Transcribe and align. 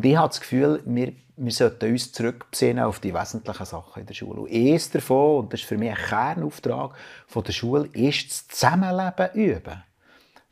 Und 0.00 0.06
ich 0.06 0.16
habe 0.16 0.28
das 0.28 0.40
Gefühl, 0.40 0.82
wir, 0.86 1.12
wir 1.36 1.52
sollten 1.52 1.92
uns 1.92 2.10
zurückziehen 2.10 2.78
auf 2.78 3.00
die 3.00 3.12
wesentlichen 3.12 3.66
Sachen 3.66 4.00
in 4.00 4.06
der 4.06 4.14
Schule. 4.14 4.40
Und 4.40 4.50
eines 4.50 4.90
davon, 4.90 5.40
und 5.40 5.52
das 5.52 5.60
ist 5.60 5.68
für 5.68 5.76
mich 5.76 5.90
ein 5.90 5.94
Kernauftrag 5.94 6.94
von 7.26 7.44
der 7.44 7.52
Schule, 7.52 7.86
ist 7.92 8.30
das 8.30 8.48
Zusammenleben 8.48 9.28
üben. 9.34 9.82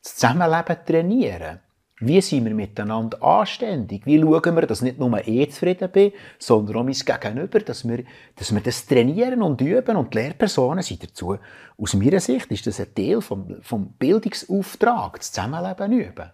Das 0.02 0.16
Zusammenleben 0.16 0.76
trainieren. 0.84 1.60
Wie 1.98 2.20
sind 2.20 2.44
wir 2.44 2.52
miteinander 2.52 3.22
anständig? 3.22 4.04
Wie 4.04 4.20
schauen 4.20 4.54
wir, 4.54 4.66
dass 4.66 4.82
nicht 4.82 4.98
nur 4.98 5.26
ich 5.26 5.50
zufrieden 5.50 5.90
bin, 5.90 6.12
sondern 6.38 6.76
auch 6.76 6.84
mein 6.84 6.92
Gegenüber, 6.92 7.60
dass 7.60 7.88
wir, 7.88 8.04
dass 8.36 8.54
wir 8.54 8.60
das 8.60 8.84
trainieren 8.84 9.40
und 9.40 9.62
üben 9.62 9.96
und 9.96 10.12
die 10.12 10.18
Lehrpersonen 10.18 10.82
sind 10.82 11.04
dazu. 11.04 11.38
Aus 11.78 11.94
meiner 11.94 12.20
Sicht 12.20 12.50
ist 12.52 12.66
das 12.66 12.80
ein 12.80 12.94
Teil 12.94 13.22
vom, 13.22 13.62
vom 13.62 13.92
Bildungsauftrag, 13.92 15.16
das 15.16 15.32
Zusammenleben 15.32 15.92
üben. 15.92 16.32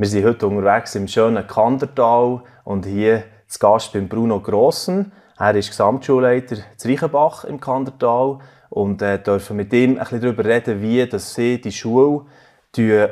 Wir 0.00 0.08
sind 0.08 0.24
heute 0.24 0.46
unterwegs 0.46 0.94
im 0.94 1.06
schönen 1.06 1.46
Kandertal 1.46 2.40
und 2.64 2.86
hier 2.86 3.24
zu 3.46 3.58
Gast 3.58 3.92
beim 3.92 4.08
Bruno 4.08 4.40
Grossen. 4.40 5.12
Er 5.38 5.54
ist 5.54 5.68
Gesamtschulleiter 5.68 6.56
zu 6.78 6.88
Reichenbach 6.88 7.44
im 7.44 7.60
Kandertal 7.60 8.38
und 8.70 9.02
äh, 9.02 9.22
dürfen 9.22 9.58
mit 9.58 9.74
ihm 9.74 9.90
ein 9.90 9.98
bisschen 9.98 10.22
darüber 10.22 10.46
reden, 10.46 10.80
wie 10.80 11.06
dass 11.06 11.34
sie 11.34 11.60
die 11.60 11.70
Schule 11.70 12.24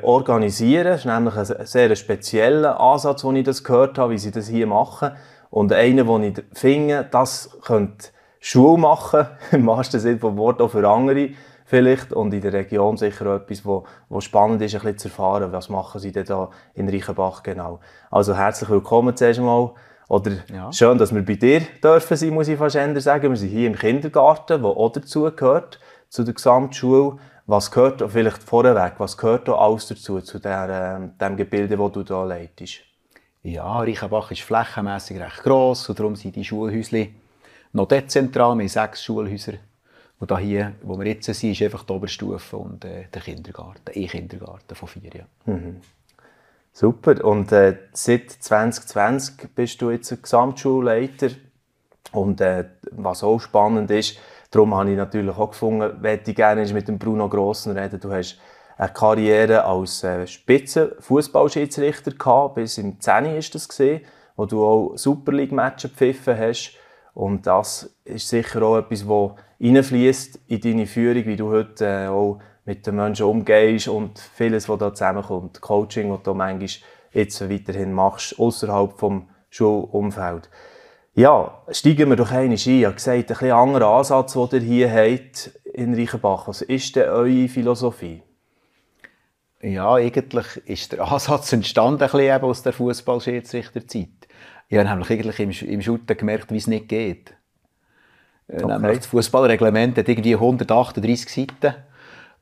organisieren. 0.01 0.85
Das 0.85 1.01
ist 1.01 1.05
nämlich 1.05 1.37
ein 1.37 1.67
sehr 1.67 1.95
spezieller 1.95 2.81
Ansatz, 2.81 3.21
den 3.21 3.37
ich 3.37 3.45
das 3.45 3.63
gehört 3.63 3.99
habe, 3.99 4.15
wie 4.15 4.19
sie 4.19 4.31
das 4.31 4.49
hier 4.49 4.67
machen. 4.67 5.11
Und 5.51 5.75
einer, 5.75 6.05
den 6.05 6.23
ich 6.23 6.59
finde, 6.59 7.07
das 7.11 7.51
könnte 7.67 8.09
Schule 8.41 8.79
machen, 8.79 9.27
im 9.53 9.67
wahrsten 9.67 10.01
Sinne 10.01 10.17
des 10.17 10.37
Wortes 10.39 10.65
auch 10.65 10.71
für 10.71 10.89
andere 10.89 11.33
vielleicht 11.69 12.15
und 12.15 12.33
in 12.33 12.41
der 12.41 12.55
Region 12.55 12.97
sicher 12.97 13.37
etwas, 13.37 13.65
wo, 13.65 13.85
wo 14.09 14.21
spannend 14.21 14.63
ist, 14.63 14.75
ein 14.75 14.81
bisschen 14.81 14.99
zu 14.99 15.09
erfahren, 15.09 15.53
was 15.53 15.69
machen 15.69 16.01
sie 16.01 16.13
denn 16.13 16.25
da 16.25 16.51
in 16.75 16.89
Reichenbach 16.89 17.43
genau. 17.43 17.81
Also 18.11 18.35
herzlich 18.35 18.71
willkommen 18.71 19.15
zuerst 19.15 19.41
mal. 19.41 19.73
Oder 20.09 20.33
ja. 20.51 20.73
schön, 20.73 20.97
dass 20.97 21.15
wir 21.15 21.23
bei 21.23 21.35
dir 21.35 21.61
dürfen 21.85 22.17
sein, 22.17 22.31
muss 22.31 22.49
ich 22.49 22.57
fast 22.59 22.79
sagen. 23.03 23.31
Wir 23.31 23.37
sind 23.37 23.51
hier 23.51 23.67
im 23.67 23.77
Kindergarten, 23.77 24.63
der 24.63 24.71
auch 24.71 24.91
dazu 24.91 25.31
gehört, 25.31 25.79
zu 26.09 26.25
der 26.25 26.33
Gesamtschule. 26.33 27.19
Was 27.45 27.71
gehört 27.71 28.03
vielleicht 28.11 28.43
vorweg, 28.43 28.95
was 28.97 29.19
gehört 29.19 29.47
da 29.49 29.53
alles 29.53 29.89
dazu, 29.89 30.21
zu 30.21 30.39
der, 30.39 31.01
äh, 31.03 31.19
dem 31.21 31.37
Gebilde, 31.37 31.77
das 31.77 31.93
du 31.93 32.03
hier 32.03 32.25
leitest? 32.25 32.81
Ja, 33.43 33.81
Reichenbach 33.81 34.31
ist 34.31 34.41
flächenmässig 34.41 35.21
recht 35.21 35.43
gross 35.43 35.87
und 35.91 35.99
darum 35.99 36.17
sind 36.17 36.35
die 36.35 36.45
Schulhäuschen 36.45 37.15
noch 37.75 37.89
dezentral. 37.89 38.57
Wir 38.57 38.63
haben 38.63 38.69
sechs 38.69 39.05
Schulhäuser 39.05 39.55
und 40.21 40.39
hier, 40.39 40.75
wo 40.83 40.99
wir 40.99 41.07
jetzt 41.07 41.33
sind, 41.33 41.53
ist 41.53 41.63
einfach 41.63 41.85
die 41.85 41.93
Oberstufe 41.93 42.57
und 42.57 42.85
äh, 42.85 43.05
der 43.13 43.23
Kindergarten, 43.23 43.93
E-Kindergarten 43.93 44.75
von 44.75 44.89
vier 44.89 45.13
Jahren. 45.13 45.29
Mhm. 45.47 45.81
Super. 46.73 47.25
Und 47.25 47.53
äh, 47.53 47.77
seit 47.93 48.31
2020 48.31 49.55
bist 49.55 49.81
du 49.81 49.91
jetzt 49.91 50.23
Gesamtschulleiter. 50.23 51.31
Und 52.13 52.41
äh, 52.41 52.65
was 52.93 53.23
auch 53.23 53.39
spannend 53.39 53.91
ist, 53.91 54.19
darum 54.51 54.75
habe 54.75 54.91
ich 54.91 54.97
natürlich 54.97 55.37
auch 55.37 55.51
gefunden, 55.51 56.01
möchte 56.01 56.31
ich 56.31 56.37
gerne 56.37 56.65
mit 56.73 56.89
dem 56.89 56.99
Bruno 56.99 57.29
Grossen 57.29 57.77
reden. 57.77 58.01
Du 58.01 58.13
hast 58.13 58.39
eine 58.77 58.93
Karriere 58.93 59.65
als 59.65 60.03
äh, 60.05 60.27
Spitzenfußballschiedsrichter 60.27 62.13
gehabt, 62.13 62.55
bis 62.57 62.79
im 62.79 63.01
10. 63.01 63.37
ist 63.37 63.55
das 63.55 63.69
gesehen, 63.69 64.03
wo 64.37 64.47
du 64.47 64.65
auch 64.65 64.97
Super 64.97 65.33
League 65.33 65.53
Matches 65.53 65.91
gepfiffen 65.91 66.39
hast. 66.39 66.75
Und 67.19 67.49
das 67.49 67.97
ist 68.05 68.29
sicher 68.29 68.63
auch 68.63 68.79
etwas, 68.79 69.01
das 69.01 69.31
reinfließt 69.61 70.39
in 70.47 70.61
deine 70.61 70.87
Führung, 70.87 71.27
wie 71.27 71.35
du 71.35 71.51
heute 71.51 71.85
äh, 71.85 72.07
auch 72.07 72.39
mit 72.65 72.87
den 72.87 72.95
Menschen 72.95 73.27
umgehst 73.27 73.89
und 73.89 74.21
vieles, 74.21 74.69
was 74.69 74.79
da 74.79 74.95
zusammenkommt. 74.95 75.61
Coaching, 75.61 76.11
das 76.11 76.23
du 76.23 76.33
manchmal 76.33 76.69
jetzt 77.11 77.51
weiterhin 77.51 77.93
machst, 77.93 78.39
außerhalb 78.39 78.97
vom 78.97 79.29
Schulumfeld. 79.51 80.49
Ja, 81.15 81.61
steigen 81.73 82.09
wir 82.09 82.15
doch 82.15 82.31
einmal 82.31 82.45
ein. 82.45 82.53
Ich 82.53 82.85
habe 82.85 82.95
gesagt, 82.95 83.19
ein 83.19 83.27
bisschen 83.27 83.51
anderer 83.51 83.99
Ansatz, 83.99 84.35
den 84.35 84.63
ihr 84.71 84.89
hier 84.89 84.93
habt 84.93 85.51
in 85.75 85.95
Reichenbach. 85.95 86.47
Was 86.47 86.63
ist 86.63 86.95
denn 86.95 87.09
eure 87.09 87.49
Philosophie? 87.49 88.23
Ja, 89.61 89.95
eigentlich 89.95 90.47
ist 90.67 90.93
der 90.93 91.01
Ansatz 91.11 91.53
entstanden 91.53 92.01
ein 92.01 92.11
bisschen 92.11 92.43
aus 92.43 92.63
der 92.63 92.73
Fußballschiedsrichterzeit. 92.75 94.18
Ich 94.69 94.77
habe 94.77 94.89
nämlich 94.89 95.11
eigentlich 95.11 95.41
im, 95.41 95.71
im 95.71 95.83
Shooten 95.83 96.17
gemerkt, 96.17 96.53
wie 96.53 96.59
es 96.59 96.67
nicht 96.67 96.89
geht. 96.89 97.35
Äh, 98.49 98.63
okay. 98.63 98.67
Nämlich 98.67 98.99
das 98.99 99.07
Fußballreglement 99.07 99.97
hat 99.97 100.09
irgendwie 100.09 100.35
138 100.35 101.29
Seiten. 101.29 101.75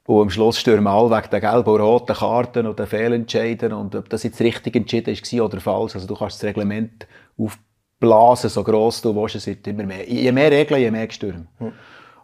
Und 0.06 0.22
am 0.22 0.30
Schluss 0.30 0.58
stürmen 0.58 0.86
alle 0.86 1.10
wegen 1.10 1.30
der 1.30 1.40
gelben 1.40 1.68
und 1.68 1.80
roten 1.80 2.14
Karten 2.14 2.66
oder 2.66 2.86
Fehlentscheiden. 2.86 3.72
Und 3.72 3.94
ob 3.94 4.08
das 4.08 4.22
jetzt 4.22 4.40
richtig 4.40 4.76
entschieden 4.76 5.16
war 5.16 5.46
oder 5.46 5.60
falsch. 5.60 5.94
Also 5.96 6.06
du 6.06 6.14
kannst 6.14 6.36
das 6.36 6.48
Reglement 6.48 7.06
aufblasen, 7.36 8.50
so 8.50 8.62
gross 8.62 9.02
du 9.02 9.14
willst. 9.14 9.36
Es 9.36 9.46
wird 9.46 9.66
immer 9.66 9.84
mehr. 9.84 10.08
Je 10.08 10.30
mehr 10.30 10.50
Regeln, 10.50 10.80
je 10.80 10.90
mehr 10.90 11.06
Gestürme. 11.06 11.46
Hm. 11.58 11.72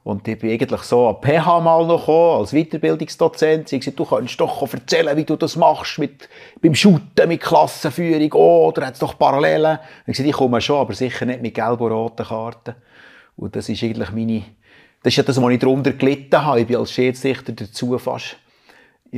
Und 0.04 0.26
ich 0.26 0.38
bin 0.38 0.50
eigentlich 0.50 0.82
so 0.82 1.08
an 1.08 1.16
PH 1.22 1.60
mal 1.60 1.86
noch 1.86 2.00
gekommen, 2.00 2.40
als 2.40 2.52
Weiterbildungsdozent. 2.52 3.68
Sie 3.68 3.76
haben 3.76 3.80
gesagt, 3.80 4.00
du 4.00 4.04
kannst 4.04 4.40
doch 4.40 4.72
erzählen, 4.72 5.16
wie 5.16 5.24
du 5.24 5.36
das 5.36 5.54
machst, 5.54 5.98
mit, 5.98 6.28
beim 6.60 6.74
Shooten, 6.74 7.28
mit 7.28 7.40
Klassenführung, 7.40 8.32
oh, 8.34 8.66
oder 8.68 8.86
hat 8.86 8.94
es 8.94 8.98
doch 8.98 9.16
Parallelen. 9.16 9.78
Ich 10.06 10.12
gesagt, 10.12 10.28
ich 10.28 10.34
komme 10.34 10.60
schon, 10.60 10.80
aber 10.80 10.94
sicher 10.94 11.24
nicht 11.24 11.40
mit 11.40 11.54
gelben 11.54 11.84
und 11.84 11.92
roten 11.92 12.26
Karten. 12.26 12.74
Und 13.36 13.54
das 13.54 13.68
ist 13.68 13.82
eigentlich 13.84 14.10
meine, 14.10 14.42
das 15.04 15.12
ist 15.12 15.18
ja 15.18 15.22
das, 15.22 15.40
was 15.40 15.52
ich 15.52 15.60
darunter 15.60 15.92
gelitten 15.92 16.44
habe. 16.44 16.60
Ich 16.60 16.66
bin 16.66 16.76
als 16.76 16.90
Schiedsrichter 16.90 17.52
dazu 17.52 17.96
fast 17.98 18.36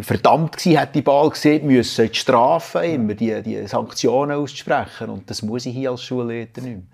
verdammt 0.02 0.56
gewesen, 0.56 0.78
hätte 0.78 0.94
die 0.94 1.02
Ball 1.02 1.30
gesehen, 1.30 1.66
müssen 1.66 2.08
die 2.08 2.18
Strafen, 2.18 2.82
immer 2.82 3.14
die, 3.14 3.42
die 3.42 3.66
Sanktionen 3.66 4.32
auszusprechen. 4.36 5.08
Und 5.08 5.30
das 5.30 5.42
muss 5.42 5.66
ich 5.66 5.74
hier 5.74 5.92
als 5.92 6.02
Schulleiter 6.02 6.60
nicht 6.60 6.76
mehr. 6.76 6.84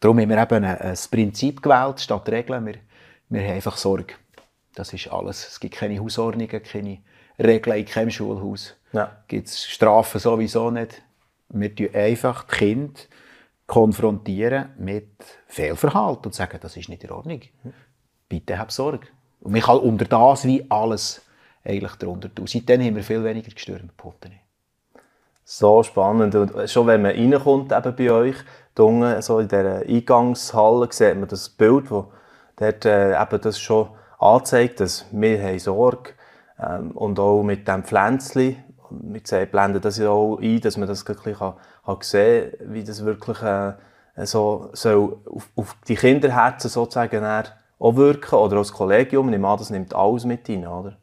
Darum 0.00 0.18
haben 0.18 0.28
wir 0.28 0.42
eben 0.42 0.64
ein, 0.64 0.78
ein 0.78 0.98
Prinzip 1.10 1.62
gewählt, 1.62 2.00
statt 2.00 2.28
Regeln. 2.28 2.66
Wir, 2.66 2.74
wir 3.28 3.42
haben 3.42 3.54
einfach 3.54 3.76
Sorge. 3.76 4.14
Das 4.74 4.92
ist 4.92 5.08
alles. 5.08 5.48
Es 5.48 5.60
gibt 5.60 5.74
keine 5.74 5.98
Hausordnungen, 6.00 6.62
keine 6.62 6.98
Regeln 7.38 7.78
in 7.78 7.84
keinem 7.86 8.10
Schulhaus. 8.10 8.74
Ja. 8.92 9.16
Gibt 9.28 9.48
es 9.48 9.64
Strafen 9.66 10.20
sowieso 10.20 10.70
nicht. 10.70 11.02
Wir 11.48 11.74
tun 11.74 11.94
einfach 11.94 12.44
die 12.44 12.56
Kinder 12.56 13.00
konfrontieren 13.66 14.70
mit 14.78 15.08
Fehlverhalten 15.46 16.26
und 16.26 16.34
sagen, 16.34 16.58
das 16.60 16.76
ist 16.76 16.88
nicht 16.88 17.04
in 17.04 17.10
Ordnung. 17.10 17.40
Bitte 18.28 18.58
hab 18.58 18.70
Sorge. 18.70 19.06
Und 19.40 19.52
man 19.52 19.60
kann 19.60 19.78
unter 19.78 20.04
das 20.04 20.44
wie 20.44 20.64
alles 20.70 21.22
eigentlich 21.64 21.94
darunter 21.96 22.32
tun. 22.32 22.46
Seitdem 22.46 22.82
haben 22.82 22.96
wir 22.96 23.02
viel 23.02 23.24
weniger 23.24 23.50
gestürmt. 23.50 23.92
So 25.44 25.82
spannend. 25.82 26.34
Und 26.34 26.70
schon 26.70 26.86
wenn 26.86 27.02
man 27.02 27.12
reinkommt 27.12 27.72
eben 27.72 27.96
bei 27.96 28.10
euch, 28.10 28.36
unten, 28.78 29.22
so 29.22 29.38
in 29.38 29.48
dieser 29.48 29.82
Eingangshalle, 29.82 30.88
sieht 30.90 31.16
man 31.16 31.28
das 31.28 31.48
Bild, 31.48 31.90
wo 31.90 32.12
dort 32.56 32.84
äh, 32.84 33.20
eben 33.20 33.40
das 33.40 33.58
schon 33.58 33.88
anzeigt, 34.18 34.80
dass 34.80 35.06
wir 35.12 35.42
haben 35.42 35.58
Sorge 35.58 36.10
ähm, 36.58 36.90
und 36.92 37.18
auch 37.18 37.42
mit 37.42 37.68
dem 37.68 37.84
Pflänzchen, 37.84 38.56
wir 38.90 39.46
blenden 39.46 39.80
das 39.80 39.98
ja 39.98 40.10
auch 40.10 40.38
ein, 40.38 40.60
dass 40.60 40.76
man 40.76 40.88
das 40.88 41.04
bisschen 41.04 41.34
kann, 41.34 41.54
kann 41.84 41.96
sehen 42.00 42.52
kann, 42.58 42.72
wie 42.74 42.84
das 42.84 43.04
wirklich 43.04 43.42
äh, 43.42 43.74
so 44.24 44.70
soll 44.72 45.18
auf, 45.26 45.48
auf 45.56 45.76
die 45.86 45.96
Kinderherzen 45.96 46.70
sozusagen 46.70 47.24
auch 47.78 47.96
wirken 47.96 48.36
oder 48.36 48.56
als 48.56 48.72
Kollegium. 48.72 49.32
Ich 49.32 49.38
meine, 49.38 49.58
das 49.58 49.70
nimmt 49.70 49.94
alles 49.94 50.24
mit 50.24 50.48
rein, 50.48 50.66
oder? 50.66 50.96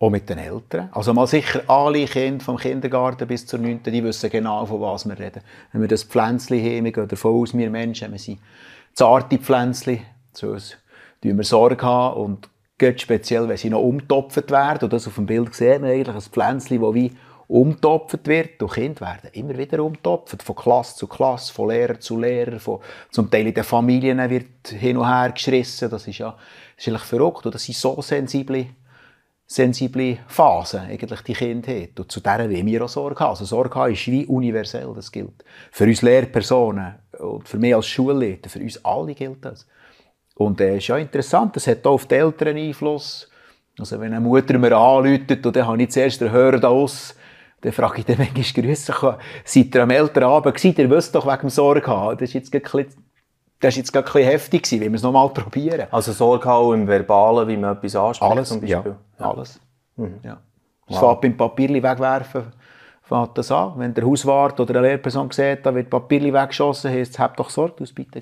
Auch 0.00 0.10
mit 0.10 0.28
den 0.28 0.38
Eltern. 0.38 0.88
Also 0.92 1.14
mal 1.14 1.26
sicher 1.26 1.62
alle 1.68 2.04
Kinder 2.06 2.44
vom 2.44 2.56
Kindergarten 2.56 3.28
bis 3.28 3.46
zur 3.46 3.60
9. 3.60 3.80
die 3.84 4.02
wissen 4.02 4.28
genau, 4.28 4.66
von 4.66 4.80
was 4.80 5.08
wir 5.08 5.16
reden. 5.16 5.40
Wenn 5.72 5.82
wir 5.82 5.88
das 5.88 6.02
Pflänzchen 6.02 6.58
haben, 6.58 6.84
wir 6.84 6.92
gehen 6.92 7.08
davon 7.08 7.40
aus, 7.40 7.56
wir 7.56 7.70
Menschen, 7.70 8.10
wir 8.10 8.18
sind 8.18 8.40
zarte 8.92 9.38
Pflänzchen, 9.38 10.00
zu 10.34 10.50
uns 10.50 10.76
wir 11.24 11.44
Sorge 11.44 11.84
haben 11.84 12.20
und 12.20 12.50
geht 12.76 13.00
speziell, 13.00 13.48
wenn 13.48 13.56
sie 13.56 13.70
noch 13.70 13.80
umtopft 13.80 14.50
werden, 14.50 14.84
und 14.84 14.92
das 14.92 15.06
auf 15.06 15.14
dem 15.14 15.26
Bild 15.26 15.54
sehen 15.54 15.82
wir 15.82 15.90
eigentlich 15.90 16.14
ein 16.14 16.20
Pflänzchen, 16.20 16.80
das 16.82 16.94
wie 16.94 17.12
umtopft 17.46 18.26
wird. 18.26 18.62
Und 18.62 18.72
Kinder 18.72 19.00
werden 19.02 19.30
immer 19.32 19.56
wieder 19.56 19.82
umtopft, 19.82 20.42
von 20.42 20.56
Klasse 20.56 20.96
zu 20.96 21.06
Klasse, 21.06 21.52
von 21.52 21.68
Lehrer 21.68 21.98
zu 22.00 22.18
Lehrer, 22.18 22.58
von, 22.58 22.80
zum 23.10 23.30
Teil 23.30 23.46
in 23.46 23.54
den 23.54 23.64
Familien 23.64 24.18
wird 24.30 24.68
hin 24.68 24.96
und 24.96 25.06
her 25.06 25.30
geschrissen. 25.32 25.90
Das 25.90 26.06
ist 26.06 26.18
ja 26.18 26.36
das 26.84 27.02
verrückt. 27.02 27.46
Und 27.46 27.54
das 27.54 27.64
sind 27.64 27.76
so 27.76 28.00
sensible, 28.02 28.66
sensible 29.46 30.18
Phasen, 30.26 30.80
eigentlich 30.80 31.20
die 31.20 31.34
haben. 31.34 31.90
Und 31.98 32.10
zu 32.10 32.20
denen 32.20 32.50
wollen 32.50 32.66
wir 32.66 32.84
auch 32.84 32.88
Sorge 32.88 33.20
haben. 33.20 33.30
Also 33.30 33.44
Sorge 33.44 33.74
haben 33.74 33.92
ist 33.92 34.06
wie 34.06 34.26
universell, 34.26 34.92
das 34.94 35.12
gilt. 35.12 35.44
Für 35.70 35.84
uns 35.84 36.02
Lehrpersonen 36.02 36.96
und 37.18 37.48
für 37.48 37.58
mich 37.58 37.74
als 37.74 37.86
Schulleiter, 37.86 38.48
für 38.48 38.60
uns 38.60 38.84
alle 38.84 39.14
gilt 39.14 39.44
das. 39.44 39.66
Und 40.34 40.60
das 40.60 40.66
äh, 40.66 40.76
ist 40.78 40.88
ja 40.88 40.96
interessant, 40.96 41.54
das 41.56 41.66
hat 41.66 41.86
auch 41.86 41.92
auf 41.92 42.06
die 42.06 42.16
Eltern 42.16 42.56
Einfluss. 42.56 43.30
Also 43.78 43.98
wenn 44.00 44.12
eine 44.12 44.20
Mutter 44.20 44.58
mir 44.58 44.76
anruft 44.76 45.46
und 45.46 45.56
dann 45.56 45.66
habe 45.66 45.82
ich 45.82 45.90
zuerst 45.90 46.20
den 46.20 46.30
Hörer 46.30 46.58
da 46.58 46.68
aus, 46.68 47.14
dann 47.60 47.72
frage 47.72 48.00
ich 48.00 48.04
den 48.04 48.18
manchmal, 48.18 48.64
grüß 48.64 48.84
dich, 48.84 48.96
seid 49.44 49.74
ihr 49.74 49.82
am 49.82 49.90
Elternabend 49.90 50.54
gewesen? 50.54 50.74
Ihr 50.78 50.90
wisst 50.90 51.14
doch 51.14 51.26
wegen 51.26 51.40
dem 51.40 51.50
Sorge 51.50 51.86
haben. 51.86 52.18
Das 52.18 52.28
ist 52.28 52.34
jetzt 52.34 52.50
bisschen, 52.50 52.86
das 53.60 53.70
ist 53.70 53.76
jetzt 53.76 53.92
gerade 53.92 54.06
ein 54.06 54.12
bisschen 54.12 54.30
heftig 54.30 54.62
gewesen, 54.62 54.80
wenn 54.82 54.92
wir 54.92 54.96
es 54.96 55.02
nochmal 55.02 55.28
probieren. 55.30 55.86
Also 55.90 56.12
Sorge 56.12 56.44
haben 56.46 56.74
im 56.74 56.86
Verbalen, 56.86 57.48
wie 57.48 57.56
man 57.56 57.76
etwas 57.76 57.96
anspricht 57.96 58.30
alles, 58.30 58.48
zum 58.48 58.60
Beispiel? 58.60 58.96
Ja, 59.18 59.30
alles. 59.30 59.60
Mhm. 59.96 60.20
Ja. 60.22 60.38
Das 60.86 61.00
wow. 61.00 61.18
fängt 61.18 61.22
beim 61.22 61.36
Papierli 61.36 61.82
wegwerfen, 61.82 62.52
fängt 63.02 63.38
das 63.38 63.50
an. 63.50 63.72
Wenn 63.76 63.94
der 63.94 64.04
Hauswart 64.04 64.60
oder 64.60 64.78
eine 64.78 64.88
Lehrperson 64.88 65.30
sieht, 65.30 65.64
da 65.64 65.74
wird 65.74 65.88
Papierli 65.88 66.32
weggeschossen, 66.32 66.90
heisst 66.90 67.12
es, 67.12 67.18
habt 67.18 67.40
doch 67.40 67.48
Sorge, 67.48 67.84
du 67.84 67.94
bitte. 67.94 68.20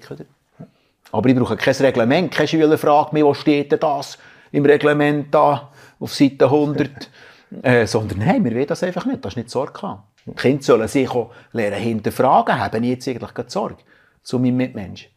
Aber 1.13 1.29
ich 1.29 1.37
brauche 1.37 1.57
kein 1.57 1.75
Reglement, 1.75 2.33
keine 2.33 2.49
Schüler 2.49 2.79
fragt 2.79 3.13
mich, 3.13 3.23
wo 3.23 3.35
steht 3.35 3.71
denn 3.71 3.81
das 3.81 4.19
im 4.51 4.65
Reglement 4.65 5.33
da 5.33 5.71
auf 6.01 6.15
Seite 6.15 6.47
100. 6.47 6.91
äh, 7.63 7.87
sondern 7.87 8.19
nein, 8.19 8.45
wir 8.45 8.53
wollen 8.53 8.67
das 8.67 8.83
einfach 8.83 9.05
nicht, 9.05 9.25
das 9.25 9.33
ist 9.33 9.37
nicht 9.37 9.51
Sorge 9.51 9.83
haben. 9.83 10.03
Die 10.25 10.33
Kinder 10.33 10.63
sollen 10.63 10.89
sich 10.89 11.11
auch 11.11 11.31
lernen 11.53 11.81
hinterfragen, 11.81 12.59
haben 12.59 12.85
jetzt 12.85 13.07
eigentlich 13.09 13.35
keine 13.35 13.51
Sorge 13.51 13.77
zu 14.23 14.39
meinem 14.39 14.57
Mitmenschen. 14.57 15.11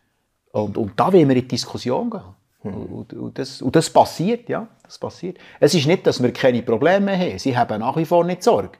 Und, 0.52 0.78
und 0.78 1.00
da 1.00 1.12
wollen 1.14 1.30
wir 1.30 1.36
in 1.36 1.42
die 1.42 1.48
Diskussion 1.48 2.10
gehen. 2.10 2.22
Und, 2.64 3.14
und, 3.14 3.38
das, 3.38 3.62
und 3.62 3.76
das 3.76 3.90
passiert, 3.90 4.50
ja, 4.50 4.68
das 4.84 4.98
passiert. 4.98 5.38
Es 5.60 5.76
ist 5.76 5.86
nicht, 5.86 6.08
dass 6.08 6.22
wir 6.22 6.34
keine 6.34 6.64
Probleme 6.64 7.16
haben. 7.16 7.38
Sie 7.38 7.56
haben 7.56 7.80
nach 7.80 7.96
wie 7.96 8.06
vor 8.06 8.24
nicht 8.24 8.42
Sorge. 8.42 8.72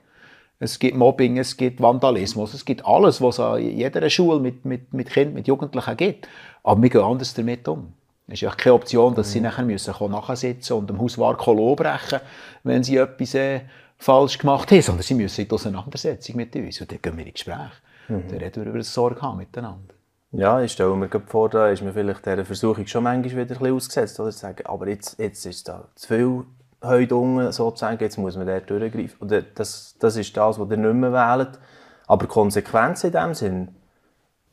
Es 0.58 0.80
gibt 0.80 0.96
Mobbing, 0.96 1.38
es 1.38 1.56
gibt 1.56 1.82
Vandalismus, 1.82 2.54
es 2.54 2.64
gibt 2.64 2.86
alles, 2.86 3.22
was 3.22 3.36
es 3.36 3.40
an 3.42 3.62
jeder 3.62 4.10
Schule 4.10 4.40
mit, 4.40 4.66
mit, 4.66 4.94
mit 4.94 5.10
Kindern, 5.10 5.34
mit 5.34 5.48
Jugendlichen 5.48 5.98
gibt. 5.98 6.28
Aber 6.66 6.82
wir 6.82 6.90
gehen 6.90 7.02
anders 7.02 7.34
damit 7.34 7.68
um. 7.68 7.94
Es 8.28 8.34
ist 8.34 8.42
ja 8.42 8.50
keine 8.50 8.74
Option, 8.74 9.14
dass 9.14 9.32
sie 9.32 9.38
mhm. 9.38 9.46
nachher 9.46 9.64
müssen 9.64 9.94
nachsitzen 10.10 10.76
und 10.76 10.90
dem 10.90 11.00
Hauswart 11.00 11.38
brechen 11.38 12.20
wenn 12.64 12.84
sie 12.84 12.98
etwas 12.98 13.36
äh, 13.36 13.62
falsch 14.00 14.40
gemacht 14.40 14.72
haben, 14.72 14.82
sondern 14.82 15.04
sie 15.04 15.14
müssen 15.14 15.42
in 15.42 15.48
die 15.48 15.54
Auseinandersetzung 15.54 16.36
mit 16.38 16.56
uns. 16.56 16.82
Und 16.82 16.92
dann 16.92 17.00
gehen 17.04 17.18
wir 17.18 17.26
ins 17.28 17.34
Gespräch. 17.36 17.72
Mhm. 18.08 18.28
Dann 18.30 18.38
reden 18.40 18.64
wir 18.64 18.70
über 18.70 18.80
das 18.80 18.92
Sorge 18.92 19.22
haben 19.22 19.38
miteinander. 19.38 19.94
Ja, 20.32 20.60
ich 20.60 20.72
stelle 20.72 20.96
mir 20.96 21.08
vor, 21.28 21.50
da 21.50 21.70
ist 21.70 21.84
mir 21.84 21.94
vielleicht 21.94 22.26
dieser 22.26 22.44
Versuchung 22.44 22.88
schon 22.88 23.04
manchmal 23.04 23.32
wieder 23.32 23.56
ein 23.56 23.60
bisschen 23.60 23.76
ausgesetzt, 23.76 24.20
oder? 24.20 24.32
zu 24.32 24.40
sagen, 24.40 24.66
aber 24.66 24.88
jetzt, 24.88 25.20
jetzt 25.20 25.46
ist 25.46 25.70
da 25.70 25.88
zu 25.94 26.08
viel 26.08 26.44
heute 26.82 27.16
unten, 27.16 27.52
sozusagen, 27.52 28.00
jetzt 28.00 28.18
muss 28.18 28.36
man 28.36 28.48
dort 28.48 28.68
durchgreifen. 28.68 29.22
Oder 29.22 29.44
das, 29.44 29.96
das 30.00 30.18
ist 30.18 30.36
das, 30.36 30.60
was 30.60 30.70
ihr 30.72 30.78
nicht 30.78 30.94
mehr 30.96 31.14
wählt. 31.14 31.60
Aber 32.08 32.26
Konsequenzen 32.26 33.08
in 33.08 33.14
dem 33.14 33.34
Sinn, 33.36 33.76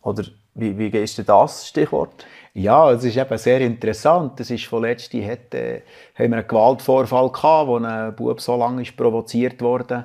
oder 0.03 0.25
wie, 0.55 0.77
wie 0.77 0.89
ist 0.99 1.19
denn 1.19 1.27
das 1.27 1.69
Stichwort? 1.69 2.27
Ja, 2.55 2.91
es 2.91 3.05
ist 3.05 3.17
eben 3.17 3.39
sehr 3.39 3.61
interessant. 3.63 4.39
Es 4.41 4.51
ist 4.51 4.67
vorletzt, 4.67 5.15
hat, 5.15 5.55
äh, 5.55 5.83
haben 6.15 6.33
wir 6.33 6.39
einen 6.39 6.47
Gewaltvorfall 6.47 7.31
gehabt, 7.31 7.69
wo 7.69 7.79
ein 7.79 8.15
Bub 8.15 8.41
so 8.41 8.57
lange 8.57 8.83
ist 8.83 8.97
provoziert 8.97 9.63
wurde 9.63 10.05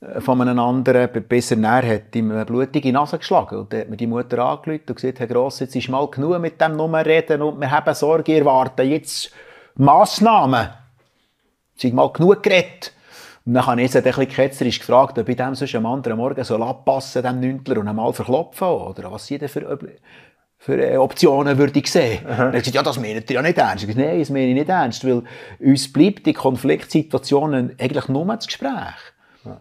äh, 0.00 0.20
von 0.20 0.40
einem 0.40 0.58
anderen, 0.58 1.08
bis 1.28 1.52
er 1.52 1.58
näher 1.58 1.94
hat 1.94 2.16
ihm 2.16 2.32
eine 2.32 2.44
blutige 2.44 2.92
Nase 2.92 3.18
geschlagen. 3.18 3.58
Und 3.58 3.72
dann 3.72 3.82
hat 3.82 3.90
mir 3.90 3.96
die 3.96 4.08
Mutter 4.08 4.38
angerufen 4.40 4.82
und 4.88 4.96
gesagt, 4.96 5.20
Herr 5.20 5.28
Gross, 5.28 5.60
jetzt 5.60 5.76
ist 5.76 5.88
mal 5.88 6.08
genug 6.08 6.40
mit 6.40 6.60
dem 6.60 6.76
Nummer 6.76 7.06
reden 7.06 7.42
und 7.42 7.60
wir 7.60 7.70
haben 7.70 7.94
Sorge, 7.94 8.36
erwarten 8.36 8.90
jetzt 8.90 9.30
Massnahmen. 9.76 10.70
Es 11.76 11.92
mal 11.92 12.10
genug 12.12 12.42
geredet. 12.42 12.93
Und 13.46 13.52
dann 13.52 13.66
habe 13.66 13.80
ich 13.82 13.92
jetzt 13.92 13.96
ein 13.96 14.02
bisschen 14.02 14.28
ketzerisch 14.28 14.78
gefragt, 14.78 15.18
ob 15.18 15.28
ich 15.28 15.36
dem 15.36 15.54
sonst 15.54 15.74
am 15.74 15.84
anderen 15.84 16.16
Morgen 16.16 16.42
so 16.44 16.56
abpassen 16.56 17.22
dem 17.22 17.40
Nüntler, 17.40 17.78
und 17.78 17.88
einmal 17.88 18.12
verklopfen 18.12 18.68
oder 18.68 19.12
was 19.12 19.26
sie 19.26 19.36
denn 19.36 19.50
für, 19.50 19.78
für 20.56 20.82
äh, 20.82 20.96
Optionen 20.96 21.58
würde 21.58 21.78
ich 21.78 21.92
sehen. 21.92 22.24
Aha. 22.26 22.36
Dann 22.36 22.46
hat 22.46 22.60
gesagt, 22.60 22.74
ja, 22.74 22.82
das 22.82 22.98
meint 22.98 23.28
ihr 23.28 23.34
ja 23.34 23.42
nicht 23.42 23.58
ernst. 23.58 23.84
Ich 23.84 23.88
gesagt, 23.88 24.06
Nein, 24.06 24.18
das 24.18 24.30
meine 24.30 24.46
ich 24.46 24.54
nicht 24.54 24.68
ernst, 24.70 25.04
weil 25.04 25.22
uns 25.58 25.92
bleibt 25.92 26.24
die 26.24 26.32
Konfliktsituationen 26.32 27.76
eigentlich 27.78 28.08
nur 28.08 28.24
das 28.34 28.46
Gespräch. 28.46 29.12
Ja. 29.44 29.60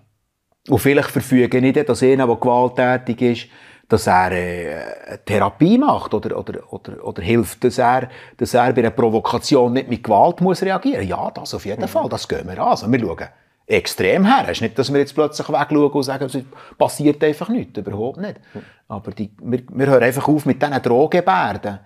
Und 0.69 0.79
vielleicht 0.79 1.11
verfüge 1.11 1.57
ich 1.57 1.61
nicht, 1.61 1.89
dass 1.89 2.03
einer, 2.03 2.25
der 2.25 2.35
gewalttätig 2.37 3.21
ist, 3.21 3.47
dass 3.89 4.07
er 4.07 4.31
äh, 4.31 5.17
Therapie 5.25 5.77
macht 5.77 6.13
oder, 6.13 6.37
oder, 6.39 6.71
oder, 6.71 7.03
oder 7.05 7.21
hilft, 7.21 7.65
dass 7.65 7.77
er, 7.77 8.07
dass 8.37 8.53
er 8.53 8.71
bei 8.71 8.79
einer 8.79 8.91
Provokation 8.91 9.73
nicht 9.73 9.89
mit 9.89 10.05
Gewalt 10.05 10.39
muss 10.39 10.61
reagieren 10.61 11.01
muss. 11.01 11.09
Ja, 11.09 11.31
das 11.31 11.53
auf 11.53 11.65
jeden 11.65 11.81
mhm. 11.81 11.87
Fall, 11.89 12.07
das 12.07 12.29
gehen 12.29 12.47
wir 12.47 12.59
an. 12.59 12.69
Also 12.69 12.89
wir 12.89 12.99
schauen 12.99 13.27
extrem 13.73 14.25
her. 14.25 14.43
Es 14.45 14.57
ist 14.57 14.61
nicht, 14.61 14.77
dass 14.77 14.91
wir 14.91 14.99
jetzt 14.99 15.13
plötzlich 15.13 15.47
wegschauen 15.49 15.91
und 15.91 16.03
sagen, 16.03 16.25
es 16.25 16.37
passiert 16.77 17.23
einfach 17.23 17.49
nichts, 17.49 17.77
überhaupt 17.77 18.19
nicht. 18.19 18.39
Aber 18.87 19.11
die, 19.11 19.31
wir, 19.41 19.63
wir 19.69 19.87
hören 19.87 20.03
einfach 20.03 20.27
auf 20.27 20.45
mit 20.45 20.61
diesen 20.61 20.81
Drohgebärden. 20.81 21.79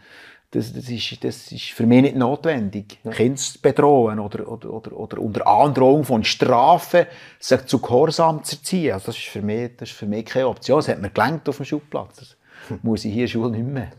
Das, 0.51 0.72
das, 0.72 0.89
ist, 0.89 1.24
das 1.24 1.51
ist 1.51 1.72
für 1.72 1.86
mich 1.86 2.04
nicht 2.04 2.16
notwendig. 2.16 3.00
Ja. 3.04 3.12
Kinder 3.12 3.36
zu 3.36 3.60
bedrohen 3.62 4.19
oder, 4.19 4.48
oder, 4.48 4.72
oder, 4.72 4.94
oder 4.94 5.18
unter 5.19 5.45
Androhung 5.45 6.06
von 6.06 6.24
Strafen 6.24 7.06
sich 7.38 7.66
zu 7.66 7.80
Gehorsam 7.80 8.44
zu 8.44 8.56
erziehen. 8.56 8.94
Also 8.94 9.07
das, 9.07 9.18
ist 9.18 9.25
für 9.25 9.42
mich, 9.42 9.75
das 9.75 9.89
ist 9.89 9.98
für 9.98 10.06
mich 10.06 10.25
keine 10.25 10.48
Option. 10.48 10.78
Das 10.78 10.88
hat 10.88 11.01
mir 11.01 11.10
gelangt 11.10 11.50
auf 11.50 11.57
dem 11.57 11.66
Schulplatz. 11.66 12.16
Das 12.16 12.38
muss 12.81 13.04
ich 13.04 13.12
hier 13.12 13.24
in 13.24 13.28
der 13.28 13.31
Schule 13.31 13.51
nicht 13.51 13.68
mehr. 13.68 13.92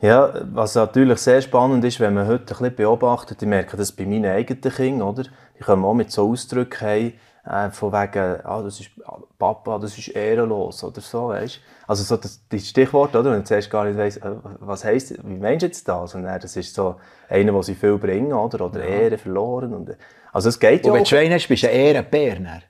Ja, 0.00 0.34
was 0.52 0.74
natürlich 0.74 1.18
sehr 1.18 1.40
spannend 1.42 1.84
ist, 1.84 2.00
wenn 2.00 2.14
man 2.14 2.26
heute 2.26 2.42
ein 2.42 2.58
bisschen 2.58 2.74
beobachtet, 2.74 3.40
ich 3.40 3.46
merke 3.46 3.76
das 3.76 3.92
bei 3.92 4.04
meinen 4.04 4.26
eigenen 4.32 4.60
Kindern, 4.60 5.08
oder? 5.08 5.22
Kommen 5.62 5.84
auch 5.84 5.94
mit 5.94 6.10
so 6.10 6.30
Ausdrücken 6.30 6.78
hey, 6.78 7.18
äh, 7.44 7.70
von 7.70 7.92
wegen, 7.92 8.40
ah, 8.44 8.62
das 8.62 8.80
ist, 8.80 8.90
Papa, 9.38 9.78
das 9.78 9.98
ist 9.98 10.08
ehrenlos, 10.08 10.84
oder 10.84 11.00
so, 11.00 11.28
weißt 11.28 11.60
Also 11.88 12.04
so 12.04 12.16
das, 12.16 12.40
das 12.48 12.68
Stichwort, 12.68 13.16
oder? 13.16 13.32
Wenn 13.32 13.40
du 13.40 13.44
zuerst 13.44 13.70
gar 13.70 13.84
nicht 13.84 13.98
weißt, 13.98 14.18
äh, 14.18 14.30
was 14.60 14.84
heisst, 14.84 15.18
wie 15.26 15.38
meinst 15.38 15.62
du 15.62 15.66
jetzt 15.66 15.88
das? 15.88 16.14
Und 16.14 16.22
dann, 16.22 16.40
das 16.40 16.56
ist 16.56 16.74
so 16.74 16.96
einer, 17.28 17.52
der 17.52 17.62
sie 17.62 17.74
viel 17.74 17.98
bringen, 17.98 18.32
oder? 18.32 18.64
Oder 18.64 18.80
ja. 18.80 19.02
Ehre 19.02 19.18
verloren. 19.18 19.74
Und, 19.74 19.96
also 20.32 20.48
es 20.48 20.58
geht 20.58 20.84
Und 20.84 20.86
ja 20.86 20.92
wenn 20.94 21.02
du 21.02 21.08
Schwein 21.08 21.32
hast, 21.32 21.48
bist 21.48 21.64
du 21.64 21.68
ein 21.68 21.74
Ehrenbär. 21.74 22.62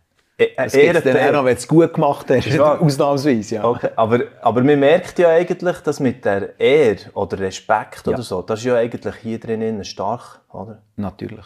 Es 0.56 0.72
gibt 0.72 1.06
dann 1.06 1.36
auch, 1.36 1.44
wenn 1.44 1.54
du 1.54 1.60
es 1.60 1.68
gut 1.68 1.92
gemacht 1.92 2.26
hast, 2.30 2.58
ausnahmsweise. 2.58 3.56
Ja. 3.56 3.64
Okay. 3.64 3.90
Aber, 3.94 4.20
aber 4.40 4.62
man 4.64 4.80
merkt 4.80 5.18
ja 5.18 5.28
eigentlich, 5.28 5.76
dass 5.78 6.00
mit 6.00 6.24
der 6.24 6.58
Ehre 6.58 7.10
oder 7.12 7.38
Respekt 7.38 8.06
ja. 8.06 8.14
oder 8.14 8.22
so, 8.22 8.42
das 8.42 8.60
ist 8.60 8.64
ja 8.64 8.76
eigentlich 8.76 9.14
hier 9.16 9.38
drinnen 9.38 9.84
stark, 9.84 10.40
oder? 10.50 10.82
Natürlich. 10.96 11.44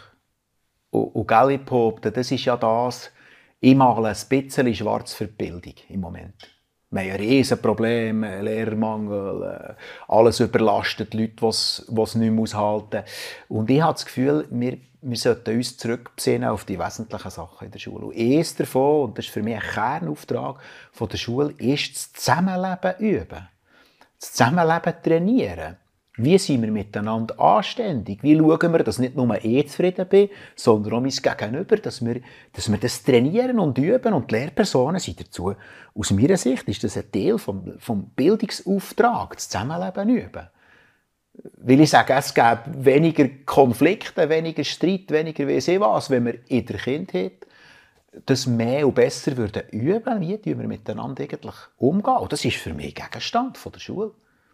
Und, 0.89 1.15
und 1.15 1.27
gell, 1.27 1.59
das 2.01 2.31
ist 2.31 2.45
ja 2.45 2.57
das, 2.57 3.11
ich 3.59 3.75
male 3.75 4.09
ein 4.09 4.15
bisschen 4.29 4.75
schwarz 4.75 5.13
für 5.13 5.27
die 5.27 5.33
Bildung 5.33 5.73
im 5.89 6.01
Moment. 6.01 6.35
Wir 6.89 7.01
haben 7.01 7.11
ein 7.11 7.15
Riesenproblem, 7.17 8.21
Lehrermangel, 8.23 9.43
äh, 9.43 9.73
alles 10.07 10.39
überlastet, 10.39 11.13
Leute, 11.13 11.35
die 11.41 11.45
es 11.47 12.15
nicht 12.15 12.31
mehr 12.31 12.41
aushalten. 12.41 13.03
Und 13.49 13.69
ich 13.69 13.81
habe 13.81 13.93
das 13.93 14.05
Gefühl, 14.05 14.47
wir 14.49 14.77
wir 15.01 15.17
sollten 15.17 15.55
uns 15.55 15.77
zurückbesinnen 15.77 16.49
auf 16.49 16.65
die 16.65 16.79
wesentlichen 16.79 17.29
Sachen 17.31 17.65
in 17.65 17.71
der 17.71 17.79
Schule. 17.79 18.07
Und 18.07 18.17
eines 18.17 18.55
davon, 18.55 19.05
und 19.05 19.17
das 19.17 19.25
ist 19.25 19.31
für 19.31 19.43
mich 19.43 19.55
ein 19.55 19.61
Kernauftrag 19.61 20.59
von 20.91 21.07
der 21.07 21.17
Schule, 21.17 21.53
ist 21.57 21.95
das 21.95 22.13
Zusammenleben 22.13 22.95
üben. 22.99 23.47
Das 24.19 24.33
Zusammenleben 24.33 24.93
trainieren. 25.03 25.77
Wie 26.17 26.37
sind 26.39 26.63
wir 26.63 26.71
miteinander 26.71 27.39
anständig? 27.39 28.23
Wie 28.23 28.35
schauen 28.35 28.73
wir, 28.73 28.83
dass 28.83 28.97
nicht 28.97 29.15
nur 29.15 29.43
ich 29.43 29.69
zufrieden 29.69 30.07
bin, 30.07 30.29
sondern 30.55 30.93
auch 30.93 31.01
mein 31.01 31.11
Gegenüber, 31.11 31.77
dass 31.77 32.03
wir, 32.03 32.21
dass 32.53 32.71
wir 32.71 32.79
das 32.79 33.03
trainieren 33.03 33.59
und 33.59 33.77
üben 33.77 34.13
und 34.13 34.31
die 34.31 34.35
Lehrpersonen 34.35 34.99
sind 34.99 35.19
dazu. 35.19 35.53
Aus 35.93 36.11
meiner 36.11 36.37
Sicht 36.37 36.67
ist 36.67 36.83
das 36.83 36.97
ein 36.97 37.11
Teil 37.11 37.37
vom, 37.37 37.73
vom 37.77 38.09
Bildungsauftrag, 38.15 39.35
das 39.35 39.47
Zusammenleben 39.47 40.09
üben 40.09 40.47
will 41.57 41.81
ich 41.81 41.89
sagen, 41.89 42.13
es 42.17 42.33
gäbe 42.33 42.63
weniger 42.73 43.27
Konflikte, 43.45 44.27
weniger 44.29 44.63
Streit, 44.63 45.11
weniger 45.11 45.47
wie 45.47 45.53
ich 45.53 45.79
was, 45.79 46.09
wenn 46.09 46.25
wir 46.25 46.39
in 46.47 46.65
der 46.65 46.77
Kindheit 46.77 47.45
das 48.25 48.47
mehr 48.47 48.87
und 48.87 48.95
besser 48.95 49.37
würden 49.37 49.63
üben, 49.69 50.21
wie 50.21 50.43
wir 50.43 50.67
miteinander 50.67 51.23
eigentlich 51.23 51.55
umgehen. 51.77 52.17
Und 52.17 52.33
das 52.33 52.43
ist 52.45 52.57
für 52.57 52.73
mich 52.73 52.95
Gegenstand 52.95 53.57
von 53.57 53.71
der 53.71 53.79
Schule. 53.79 54.11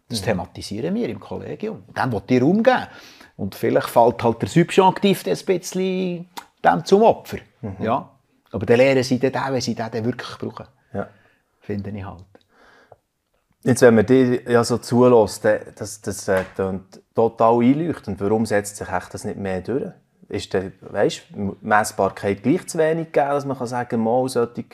Das 0.08 0.22
thematisieren 0.22 0.94
wir 0.94 1.08
im 1.08 1.18
Kollegium. 1.18 1.84
Dann 1.94 2.12
will 2.12 2.22
ihr 2.28 2.44
umgehen. 2.44 2.86
Und 3.36 3.54
vielleicht 3.54 3.88
fällt 3.88 4.22
halt 4.22 4.42
der 4.42 4.48
Subjunktiv 4.48 5.26
ein 5.26 5.38
bisschen 5.46 6.28
dem 6.64 6.84
zum 6.84 7.02
Opfer. 7.02 7.38
Mhm. 7.62 7.76
Ja? 7.80 8.10
Aber 8.52 8.66
dann 8.66 8.76
lernen 8.76 9.02
sie 9.02 9.18
dann 9.18 9.34
auch, 9.34 9.52
wenn 9.52 9.60
sie 9.60 9.74
den 9.74 10.04
wirklich 10.04 10.38
brauchen. 10.38 10.66
Ja. 10.92 11.08
Finde 11.60 11.90
ich 11.90 12.04
halt. 12.04 12.24
Jetzt, 13.64 13.80
wenn 13.80 13.94
man 13.94 14.04
dir 14.04 14.42
ja 14.42 14.62
so 14.62 14.76
zulässt, 14.76 15.44
das, 15.76 16.02
das 16.02 16.28
äh, 16.28 16.44
total 17.14 17.62
einleuchtend. 17.62 18.20
Warum 18.20 18.44
setzt 18.44 18.76
sich 18.76 18.88
echt 18.88 19.14
das 19.14 19.24
nicht 19.24 19.38
mehr 19.38 19.62
durch? 19.62 19.90
Ist 20.28 20.52
der, 20.52 20.72
weißt, 20.80 21.22
Messbarkeit 21.62 22.42
gleich 22.42 22.66
zu 22.66 22.78
wenig 22.78 23.06
gegeben, 23.12 23.30
dass 23.30 23.46
man 23.46 23.56
kann 23.56 23.66
sagen 23.66 24.02
mal, 24.02 24.28
solche 24.28 24.60
äh, 24.60 24.66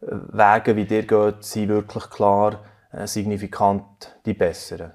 Wege, 0.00 0.76
wie 0.76 0.86
dir 0.86 1.06
geht, 1.06 1.44
sind 1.44 1.68
wirklich 1.68 2.08
klar 2.08 2.60
signifikant 3.06 4.16
die 4.24 4.34
besseren? 4.34 4.92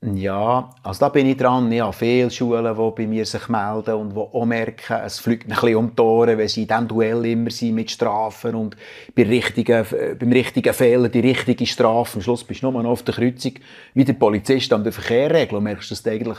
Ja, 0.00 0.70
also 0.84 1.00
da 1.00 1.08
bin 1.08 1.26
ich 1.26 1.36
dran. 1.36 1.72
Ich 1.72 1.80
habe 1.80 1.92
viele 1.92 2.30
Schulen, 2.30 2.72
die 2.72 2.90
bei 2.94 3.08
mir 3.08 3.26
sich 3.26 3.48
melden 3.48 3.94
und 3.94 4.14
die 4.14 4.16
auch 4.16 4.44
merken, 4.44 4.96
es 5.04 5.18
fliegt 5.18 5.46
ein 5.46 5.54
bisschen 5.54 5.74
um 5.74 5.96
die 5.96 6.00
Ohren, 6.00 6.38
wenn 6.38 6.46
sie 6.46 6.62
in 6.62 6.68
diesem 6.68 6.86
Duell 6.86 7.24
immer 7.26 7.50
sind 7.50 7.74
mit 7.74 7.90
Strafen 7.90 8.54
und 8.54 8.76
bei 9.16 9.24
richtigen, 9.24 9.84
beim 10.16 10.30
richtigen 10.30 10.72
Fehler 10.72 11.08
die 11.08 11.18
richtige 11.18 11.66
Strafe. 11.66 12.18
Am 12.18 12.22
Schluss 12.22 12.44
bist 12.44 12.62
du 12.62 12.70
nur 12.70 12.80
noch 12.80 12.90
auf 12.90 13.02
der 13.02 13.14
Kreuzung 13.14 13.54
wie 13.94 14.04
der 14.04 14.12
Polizist 14.12 14.72
an 14.72 14.84
der 14.84 14.92
Verkehr 14.92 15.34
regeln 15.34 15.58
und 15.58 15.64
merkst, 15.64 15.90
dass 15.90 16.04
du 16.04 16.10
eigentlich 16.10 16.38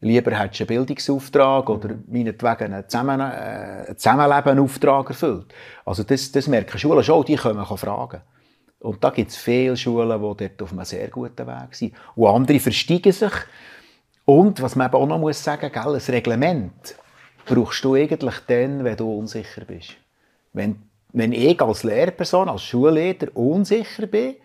lieber 0.00 0.30
hättest 0.30 0.62
einen 0.62 0.68
Bildungsauftrag 0.68 1.68
oder 1.68 1.90
meinetwegen 2.08 2.72
einen, 2.72 2.88
Zusammen 2.88 3.20
äh, 3.20 3.94
Zusammenlebenauftrag 3.96 5.10
erfüllt. 5.10 5.52
Also 5.84 6.04
das, 6.04 6.32
das 6.32 6.48
merken 6.48 6.78
Schulen 6.78 7.04
schon, 7.04 7.26
die 7.26 7.36
können 7.36 7.66
fragen. 7.66 8.22
Und 8.84 9.02
da 9.02 9.08
gibt 9.08 9.30
es 9.30 9.36
viele 9.38 9.76
Schulen, 9.78 10.20
die 10.20 10.46
dort 10.46 10.62
auf 10.62 10.72
einem 10.72 10.84
sehr 10.84 11.08
guten 11.08 11.46
Weg 11.46 11.74
sind. 11.74 11.94
Und 12.14 12.28
andere 12.28 12.60
versteigen 12.60 13.12
sich. 13.12 13.32
Und, 14.26 14.60
was 14.60 14.76
man 14.76 14.88
eben 14.88 14.96
auch 14.96 15.06
noch 15.06 15.18
muss 15.18 15.42
sagen 15.42 15.70
muss, 15.84 16.08
ein 16.08 16.14
Reglement 16.14 16.94
brauchst 17.46 17.82
du 17.82 17.94
eigentlich 17.94 18.34
dann, 18.46 18.84
wenn 18.84 18.96
du 18.96 19.10
unsicher 19.10 19.64
bist. 19.64 19.94
Wenn, 20.52 20.82
wenn 21.12 21.32
ich 21.32 21.60
als 21.62 21.82
Lehrperson, 21.82 22.50
als 22.50 22.62
Schulleiter 22.62 23.34
unsicher 23.34 24.06
bin, 24.06 24.36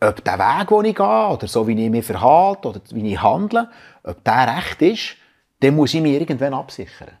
ob 0.00 0.24
der 0.24 0.38
Weg, 0.38 0.68
den 0.68 0.84
ich 0.86 0.96
gehe, 0.96 1.28
oder 1.28 1.46
so, 1.46 1.68
wie 1.68 1.84
ich 1.84 1.90
mich 1.90 2.06
verhalte, 2.06 2.68
oder 2.68 2.80
wie 2.92 3.12
ich 3.12 3.22
handle, 3.22 3.68
ob 4.04 4.24
der 4.24 4.56
recht 4.56 4.80
ist, 4.80 5.16
dann 5.60 5.76
muss 5.76 5.92
ich 5.92 6.00
mich 6.00 6.14
irgendwann 6.14 6.54
absichern. 6.54 7.18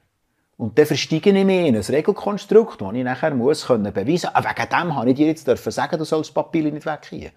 Und 0.56 0.78
dann 0.78 0.86
versteige 0.86 1.30
ich 1.30 1.44
mich 1.44 1.66
in 1.66 1.76
ein 1.76 1.82
Regelkonstrukt, 1.82 2.80
das 2.80 2.94
ich 2.94 3.04
nachher 3.04 3.34
muss 3.34 3.66
können 3.66 3.92
beweisen 3.92 4.30
muss. 4.32 4.34
Ah, 4.34 4.44
wegen 4.44 4.68
dem 4.68 4.94
habe 4.94 5.10
ich 5.10 5.16
dir 5.16 5.26
jetzt 5.26 5.46
dürfen 5.46 5.72
sagen, 5.72 5.98
du 5.98 6.04
sollst 6.04 6.32
Papier 6.32 6.70
nicht 6.70 6.86
wegschießen. 6.86 7.32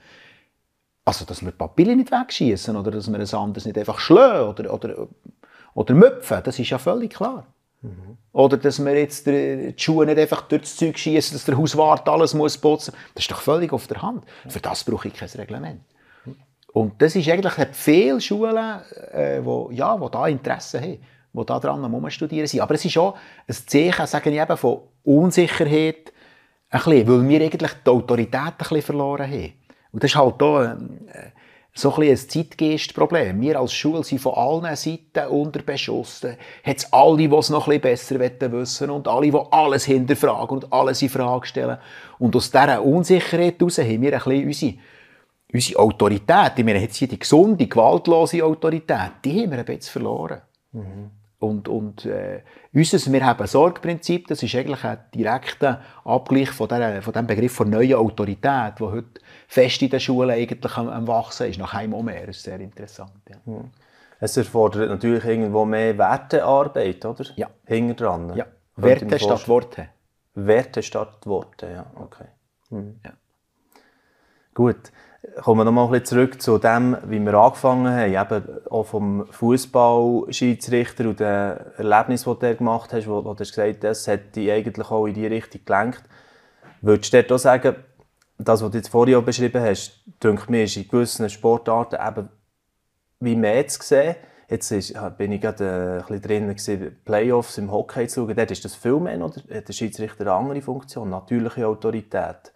Also, 1.04 1.26
dass 1.26 1.42
wir 1.42 1.52
die 1.52 1.58
Papier 1.58 1.96
nicht 1.96 2.12
wegschießen 2.12 2.76
oder 2.76 2.92
dass 2.92 3.08
wir 3.08 3.18
ein 3.18 3.34
anderes 3.34 3.66
nicht 3.66 3.78
einfach 3.78 4.00
schlagen 4.00 4.50
oder, 4.50 4.74
oder, 4.74 5.08
oder 5.74 5.94
müpfen, 5.94 6.42
das 6.44 6.60
ist 6.60 6.70
ja 6.70 6.78
völlig 6.78 7.14
klar. 7.14 7.48
Mhm. 7.82 8.18
Oder 8.34 8.58
dass 8.58 8.84
wir 8.84 8.94
jetzt 8.94 9.26
die 9.26 9.74
Schuhe 9.78 10.06
nicht 10.06 10.20
einfach 10.20 10.42
durch 10.44 10.64
das 10.64 10.76
Zeug 10.76 10.98
schießen, 10.98 11.34
dass 11.34 11.46
der 11.46 11.58
Hauswart 11.58 12.08
alles 12.08 12.34
muss 12.34 12.58
putzen 12.58 12.94
muss. 12.94 13.14
Das 13.16 13.24
ist 13.24 13.32
doch 13.32 13.42
völlig 13.42 13.74
auf 13.74 13.88
der 13.88 14.02
Hand. 14.02 14.26
Für 14.48 14.60
das 14.60 14.84
brauche 14.84 15.08
ich 15.08 15.14
kein 15.16 15.30
Reglement. 15.30 15.82
Und 16.74 17.02
das 17.02 17.16
ist 17.16 17.28
eigentlich 17.30 17.54
viele 17.72 18.22
Schulen, 18.22 18.82
äh, 19.12 19.40
wo, 19.44 19.72
ja, 19.72 20.00
wo 20.00 20.10
da 20.10 20.28
Interesse 20.28 20.80
haben 20.80 21.00
die 21.38 21.46
da 21.46 21.60
dran 21.60 21.84
am 21.84 22.10
studieren 22.10 22.48
sind. 22.48 22.62
Aber 22.62 22.75
es 22.75 22.86
ist 22.86 22.98
auch 22.98 23.15
ein 23.48 23.56
Zeichen, 23.56 24.08
sagen 24.08 24.34
ich 24.34 24.39
eben, 24.39 24.58
von 24.58 24.82
Unsicherheit, 25.03 26.12
ein 26.70 26.79
bisschen, 26.79 27.08
weil 27.08 27.29
wir 27.29 27.41
eigentlich 27.41 27.72
die 27.86 27.89
Autorität 27.89 28.36
ein 28.36 28.53
bisschen 28.58 28.82
verloren 28.82 29.32
haben. 29.32 29.53
Und 29.91 30.03
das 30.03 30.12
ist 30.12 30.17
halt 30.17 30.41
auch 30.41 30.62
äh, 30.62 30.75
so 31.74 31.94
ein, 31.96 32.10
ein 32.10 32.17
Zeitgeistproblem. 32.17 33.39
Wir 33.39 33.60
als 33.60 33.74
Schule 33.74 34.03
sind 34.03 34.20
von 34.20 34.34
allen 34.34 34.75
Seiten 34.75 35.27
unter 35.29 35.62
Beschuss. 35.62 36.24
Hat 36.24 36.77
es 36.77 36.91
alle, 36.91 37.17
die 37.17 37.36
es 37.36 37.50
noch 37.50 37.67
ein 37.67 37.79
bisschen 37.79 38.20
besser 38.20 38.51
wissen 38.51 38.89
und 38.89 39.08
alle, 39.08 39.32
die 39.32 39.39
alles 39.51 39.86
hinterfragen 39.86 40.58
und 40.58 40.74
alles 40.74 41.01
in 41.01 41.10
Frage 41.10 41.48
stellen. 41.48 41.77
Und 42.20 42.36
aus 42.36 42.51
dieser 42.51 42.84
Unsicherheit 42.84 43.60
heraus 43.60 43.77
haben 43.77 44.01
wir 44.01 44.13
ein 44.13 44.20
bisschen 44.24 44.48
unsere, 44.48 44.74
unsere 45.53 45.79
Autorität, 45.79 46.53
ich 46.58 46.65
meine, 46.65 46.82
jetzt 46.82 46.98
hier 46.98 47.08
die 47.08 47.20
gesunde, 47.20 47.67
gewaltlose 47.67 48.44
Autorität, 48.44 49.12
die 49.24 49.44
haben 49.44 49.51
wir 49.51 49.60
ein 49.60 49.65
bisschen 49.65 49.91
verloren. 49.91 50.41
Mhm. 50.72 51.12
Und, 51.39 51.67
und 51.67 52.06
äh, 52.06 52.41
unser 52.74 53.12
Wir 53.12 53.25
haben 53.25 53.46
Sorgprinzip, 53.46 54.27
das 54.27 54.41
ist 54.41 54.56
eigentlich 54.56 54.84
ein 54.84 54.98
direkter 55.13 55.82
Abgleich 56.03 56.50
von, 56.50 56.67
der, 56.67 57.01
von 57.03 57.13
dem 57.13 57.27
Begriff 57.27 57.53
von 57.53 57.70
neuer 57.70 58.00
Autorität, 58.00 58.79
der 58.79 58.91
heute 58.91 59.22
fest 59.48 59.82
in 59.84 59.91
den 59.91 60.00
Schulen 60.00 60.32
eigentlich 60.32 60.77
am, 60.77 60.89
am 60.89 61.08
Wachsen 61.08 61.48
ist, 61.48 61.60
nach 61.60 61.75
einem 61.75 62.03
mehr. 62.03 62.25
Das 62.25 62.38
ist 62.38 62.44
sehr 62.44 62.60
interessant. 62.60 63.22
Ja. 63.29 63.36
Mhm. 63.46 63.72
Es 64.20 64.36
erfordert 64.36 64.89
natürlich 64.89 65.25
irgendwo 65.25 65.63
mehr 65.63 65.96
Wertearbeit, 65.96 67.06
oder? 67.06 67.25
Ja. 67.36 67.51
Hinter 67.65 68.06
dran. 68.06 68.36
Ja. 68.36 68.48
Werte 68.75 69.20
statt 69.20 69.48
Worte. 69.48 69.89
Werte 70.34 70.82
statt 70.82 71.25
Worte, 71.25 71.67
ja. 71.72 71.86
Okay. 71.96 72.27
Mhm. 72.72 73.00
Ja. 73.06 73.12
Gut 74.56 74.91
kommen 75.42 75.60
wir 75.60 75.66
noch 75.66 75.72
mal 75.72 75.94
ein 75.94 76.06
zurück 76.06 76.42
zu 76.42 76.58
dem, 76.58 76.98
wie 77.06 77.20
wir 77.20 77.34
angefangen 77.34 77.94
haben, 77.94 78.14
eben 78.14 78.70
auch 78.70 78.84
vom 78.84 79.28
Fußballschiedsrichter 79.32 81.10
und 81.10 81.20
dem 81.20 81.58
Erlebnis, 81.78 82.24
das 82.24 82.40
du 82.40 82.56
gemacht 82.56 82.94
hast, 82.94 83.08
wo, 83.08 83.22
du 83.22 83.30
hast 83.32 83.54
gesagt 83.54 83.84
das 83.84 84.08
hat 84.08 84.36
dich 84.36 84.52
eigentlich 84.52 84.90
auch 84.90 85.06
in 85.06 85.14
die 85.14 85.28
Richtung 85.28 85.62
gelenkt. 85.66 86.04
Würdest 86.82 87.14
du 87.14 87.36
auch 87.36 87.40
sagen, 87.40 87.76
das, 88.38 88.62
was 88.62 88.72
du 88.72 88.78
jetzt 88.78 88.90
vorhin 88.90 89.16
auch 89.16 89.24
beschrieben 89.24 89.62
hast, 89.62 90.00
denke 90.24 90.52
mir, 90.52 90.64
ist 90.64 90.78
in 90.78 90.88
gewissen 90.88 91.30
Sportarten 91.30 91.98
eben 92.06 92.30
wie 93.20 93.36
mehr 93.36 93.68
zu 93.68 93.82
sehen. 93.82 94.16
Jetzt 94.50 94.72
ist, 94.72 94.94
bin 95.18 95.32
ich 95.32 95.42
gerade 95.42 96.06
ein 96.08 96.20
bisschen 96.20 96.56
drin, 96.62 96.96
Playoffs 97.04 97.58
im 97.58 97.72
Hockey 97.72 98.08
zu 98.08 98.22
schauen. 98.22 98.36
Dort 98.36 98.52
ist 98.52 98.64
das 98.64 98.76
viel 98.76 99.00
mehr, 99.00 99.18
oder 99.18 99.42
hat 99.54 99.68
der 99.68 99.74
Schiedsrichter 99.74 100.22
eine 100.22 100.34
andere 100.34 100.62
Funktion, 100.62 101.10
natürliche 101.10 101.68
Autorität. 101.68 102.54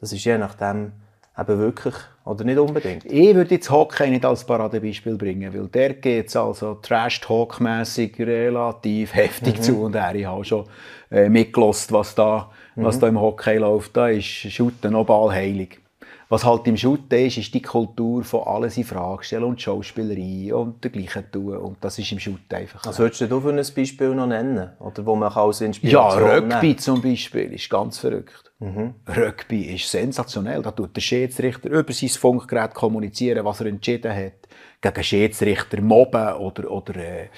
Das 0.00 0.12
ist 0.12 0.24
je 0.24 0.38
nachdem, 0.38 0.92
eben 1.38 1.58
wirklich 1.58 1.94
oder 2.24 2.44
nicht 2.44 2.58
unbedingt? 2.58 3.04
Ich 3.04 3.34
würde 3.34 3.54
jetzt 3.54 3.70
Hockey 3.70 4.10
nicht 4.10 4.24
als 4.24 4.44
Paradebeispiel 4.44 5.16
bringen, 5.16 5.52
weil 5.54 5.68
der 5.68 5.94
geht 5.94 6.28
es 6.28 6.36
also 6.36 6.74
Trash-Talk-mässig 6.74 8.18
relativ 8.18 9.14
heftig 9.14 9.58
mhm. 9.58 9.62
zu 9.62 9.82
und 9.82 9.94
er 9.94 10.08
hat 10.08 10.26
auch 10.26 10.44
schon 10.44 10.64
äh, 11.10 11.28
mitgelost, 11.28 11.92
was 11.92 12.14
da, 12.14 12.50
mhm. 12.74 12.84
was 12.84 12.98
da 12.98 13.08
im 13.08 13.20
Hockey 13.20 13.58
läuft. 13.58 13.96
Da 13.96 14.08
ist 14.08 14.24
Shooten 14.24 14.92
noch 14.92 15.06
ballheilig. 15.06 15.80
Was 16.28 16.44
halt 16.44 16.66
im 16.66 16.76
Shooten 16.76 17.24
ist, 17.24 17.38
ist 17.38 17.54
die 17.54 17.62
Kultur 17.62 18.24
von 18.24 18.42
alles 18.42 18.76
in 18.76 18.84
Frage 18.84 19.22
stellen 19.22 19.44
und 19.44 19.62
Schauspielerei 19.62 20.52
und 20.52 20.82
dergleichen 20.82 21.30
tun. 21.30 21.56
Und 21.56 21.76
das 21.80 22.00
ist 22.00 22.10
im 22.10 22.18
Shooten 22.18 22.52
einfach. 22.52 22.84
Was 22.84 22.98
würdest 22.98 23.20
du 23.20 23.40
für 23.40 23.50
ein 23.50 23.56
Beispiel 23.56 24.14
noch 24.14 24.26
nennen? 24.26 24.70
Oder 24.80 25.06
wo 25.06 25.14
man 25.14 25.32
als 25.32 25.60
Inspiration 25.60 26.20
Ja, 26.20 26.34
Rugby 26.36 26.66
nehmen? 26.66 26.78
zum 26.78 27.00
Beispiel 27.00 27.52
ist 27.52 27.70
ganz 27.70 27.98
verrückt. 27.98 28.52
Mhm. 28.58 28.94
Rugby 29.06 29.74
ist 29.74 29.88
sensationell. 29.88 30.62
Da 30.62 30.72
tut 30.72 30.96
der 30.96 31.00
Schiedsrichter 31.00 31.70
über 31.70 31.92
sein 31.92 32.08
Funkgerät 32.08 32.74
kommunizieren, 32.74 33.44
was 33.44 33.60
er 33.60 33.66
entschieden 33.66 34.12
hat. 34.12 34.32
Gegen 34.80 35.04
Schiedsrichter 35.04 35.80
mobben 35.80 36.34
oder, 36.34 36.70
oder 36.70 36.96
äh, 36.96 37.28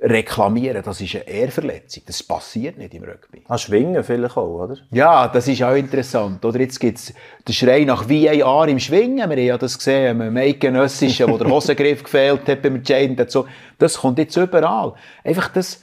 reklamieren, 0.00 0.82
das 0.84 1.00
ist 1.00 1.14
eine 1.16 1.28
Ehrverletzung. 1.28 2.04
Das 2.06 2.22
passiert 2.22 2.78
nicht 2.78 2.94
im 2.94 3.02
Rugby. 3.02 3.42
Ah, 3.48 3.58
Schwingen 3.58 4.02
vielleicht 4.04 4.36
auch, 4.36 4.64
oder? 4.64 4.76
Ja, 4.90 5.26
das 5.28 5.48
ist 5.48 5.62
auch 5.62 5.74
interessant. 5.74 6.44
Oder 6.44 6.60
jetzt 6.60 6.78
gibt 6.78 6.98
es 6.98 7.12
den 7.46 7.52
Schrei 7.52 7.84
nach 7.84 8.08
VAR 8.08 8.68
im 8.68 8.78
Schwingen. 8.78 9.16
Wir 9.16 9.24
haben 9.24 9.38
ja 9.38 9.58
das 9.58 9.76
gesehen, 9.76 10.20
im 10.20 10.36
Eidgenössischen, 10.36 11.28
wo 11.28 11.36
der 11.36 11.48
Hosengriff 11.50 12.04
gefehlt 12.04 12.48
hat 12.48 12.62
beim 12.62 12.76
Entscheidenden. 12.76 13.28
So. 13.28 13.46
Das 13.78 13.98
kommt 13.98 14.18
jetzt 14.18 14.36
überall. 14.36 14.94
Einfach 15.24 15.48
das, 15.48 15.82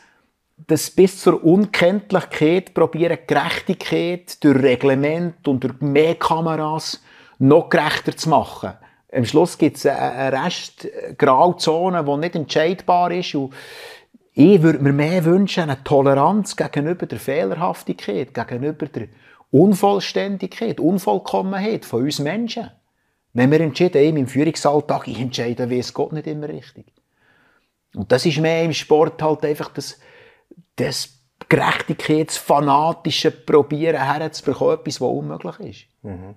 das 0.65 0.89
bis 0.89 1.19
zur 1.19 1.43
Unkenntlichkeit 1.43 2.73
probieren, 2.73 3.17
Gerechtigkeit 3.27 4.41
durch 4.43 4.63
Reglement 4.63 5.45
und 5.47 5.63
durch 5.63 5.81
mehr 5.81 6.15
Kameras 6.15 7.03
noch 7.37 7.69
gerechter 7.69 8.15
zu 8.15 8.29
machen. 8.29 8.73
Am 9.15 9.23
Schluss 9.23 9.57
gibt 9.57 9.77
es 9.77 9.85
eine 9.85 10.45
Rest 10.45 10.87
Grauzone, 11.17 12.03
die 12.03 12.17
nicht 12.17 12.35
entscheidbar 12.35 13.11
ist. 13.11 13.33
Und 13.35 13.53
ich 14.37 14.61
würde 14.61 14.79
mir 14.79 14.91
mehr 14.91 15.23
wünschen, 15.23 15.63
eine 15.63 15.81
Toleranz 15.83 16.57
gegenüber 16.57 17.05
der 17.05 17.19
Fehlerhaftigkeit, 17.19 18.33
gegenüber 18.33 18.85
der 18.85 19.07
Unvollständigkeit, 19.49 20.81
Unvollkommenheit 20.81 21.85
von 21.85 22.03
uns 22.03 22.19
Menschen. 22.19 22.69
Wenn 23.31 23.49
wir 23.51 23.61
entscheiden, 23.61 24.17
im 24.17 24.27
Führungsalltag, 24.27 25.07
ich 25.07 25.21
entscheide, 25.21 25.69
wie 25.69 25.79
es 25.79 25.93
Gott 25.93 26.11
nicht 26.11 26.27
immer 26.27 26.49
richtig. 26.49 26.85
Und 27.95 28.11
das 28.11 28.25
ist 28.25 28.39
mehr 28.39 28.63
im 28.63 28.73
Sport 28.73 29.21
halt 29.21 29.45
einfach 29.45 29.69
das, 29.69 29.97
das 30.75 31.17
gerechtigkeitsfanatische 31.47 33.31
Probieren 33.31 34.01
herzubekommen, 34.01 34.79
etwas, 34.79 34.99
was 34.99 35.09
unmöglich 35.09 35.59
ist. 35.59 36.03
Mhm. 36.03 36.35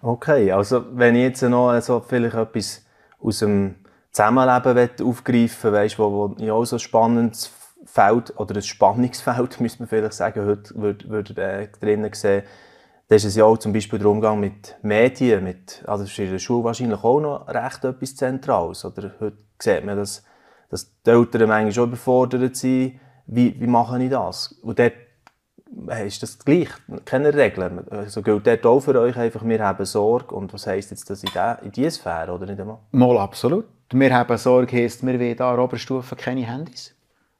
Okay, 0.00 0.50
also 0.50 0.84
wenn 0.92 1.14
ich 1.14 1.22
jetzt 1.22 1.42
noch 1.42 1.68
also 1.68 2.00
vielleicht 2.00 2.36
etwas 2.36 2.86
aus 3.20 3.40
dem 3.40 3.74
Zusammenleben 4.16 5.06
aufgreifen 5.06 5.72
weißt, 5.72 5.98
wo, 5.98 6.10
wo 6.10 6.42
ja 6.42 6.54
auch 6.54 6.64
so 6.64 6.76
ein 6.76 6.80
spannendes 6.80 7.52
Feld 7.84 8.32
oder 8.38 8.56
ein 8.56 8.62
Spannungsfeld, 8.62 9.60
müsste 9.60 9.80
man 9.80 9.88
vielleicht 9.88 10.14
sagen, 10.14 10.46
heute 10.46 10.74
würde, 10.74 11.08
würde 11.10 11.42
äh, 11.42 11.68
drinnen 11.68 12.10
sehen. 12.14 12.42
Da 13.08 13.16
ist 13.16 13.24
es 13.24 13.36
ja 13.36 13.44
auch 13.44 13.58
zum 13.58 13.74
Beispiel 13.74 13.98
der 13.98 14.08
Umgang 14.08 14.40
mit 14.40 14.74
Medien, 14.80 15.44
mit, 15.44 15.84
also 15.86 16.04
das 16.04 16.12
ist 16.12 16.18
in 16.18 16.30
der 16.30 16.38
Schule 16.38 16.64
wahrscheinlich 16.64 17.04
auch 17.04 17.20
noch 17.20 17.46
recht 17.46 17.84
etwas 17.84 18.16
Zentrales. 18.16 18.86
Oder 18.86 19.12
heute 19.20 19.36
sieht 19.60 19.84
man, 19.84 19.98
dass, 19.98 20.24
dass 20.70 20.90
die 21.02 21.10
Eltern 21.10 21.48
manchmal 21.48 21.72
schon 21.72 21.88
überfordert 21.88 22.56
sind, 22.56 22.98
wie, 23.26 23.60
wie 23.60 23.66
mache 23.66 24.02
ich 24.02 24.10
das? 24.10 24.48
Und 24.62 24.78
dort 24.78 24.94
äh, 25.88 26.06
ist 26.06 26.22
das 26.22 26.38
gleich, 26.38 26.70
keine 27.04 27.34
Regeln. 27.34 27.86
Also 27.90 28.22
gilt 28.22 28.46
dort 28.46 28.64
auch 28.64 28.80
für 28.80 28.98
euch 28.98 29.16
einfach, 29.18 29.44
wir 29.44 29.62
haben 29.62 29.84
Sorge 29.84 30.34
und 30.34 30.54
was 30.54 30.66
heisst 30.66 30.90
jetzt 30.90 31.10
das 31.10 31.22
in, 31.22 31.30
der, 31.34 31.60
in 31.62 31.70
diese 31.70 31.90
Sphäre, 31.90 32.32
oder 32.32 32.46
nicht 32.46 32.58
einmal? 32.58 32.78
Mal 32.92 33.18
absolut. 33.18 33.66
Wir 33.92 34.14
haben 34.14 34.36
Sorge, 34.38 34.76
heisst, 34.76 35.06
wir 35.06 35.18
wollen 35.18 35.40
an 35.40 35.58
Oberstufe 35.60 36.16
keine 36.16 36.46
Handys. 36.46 36.94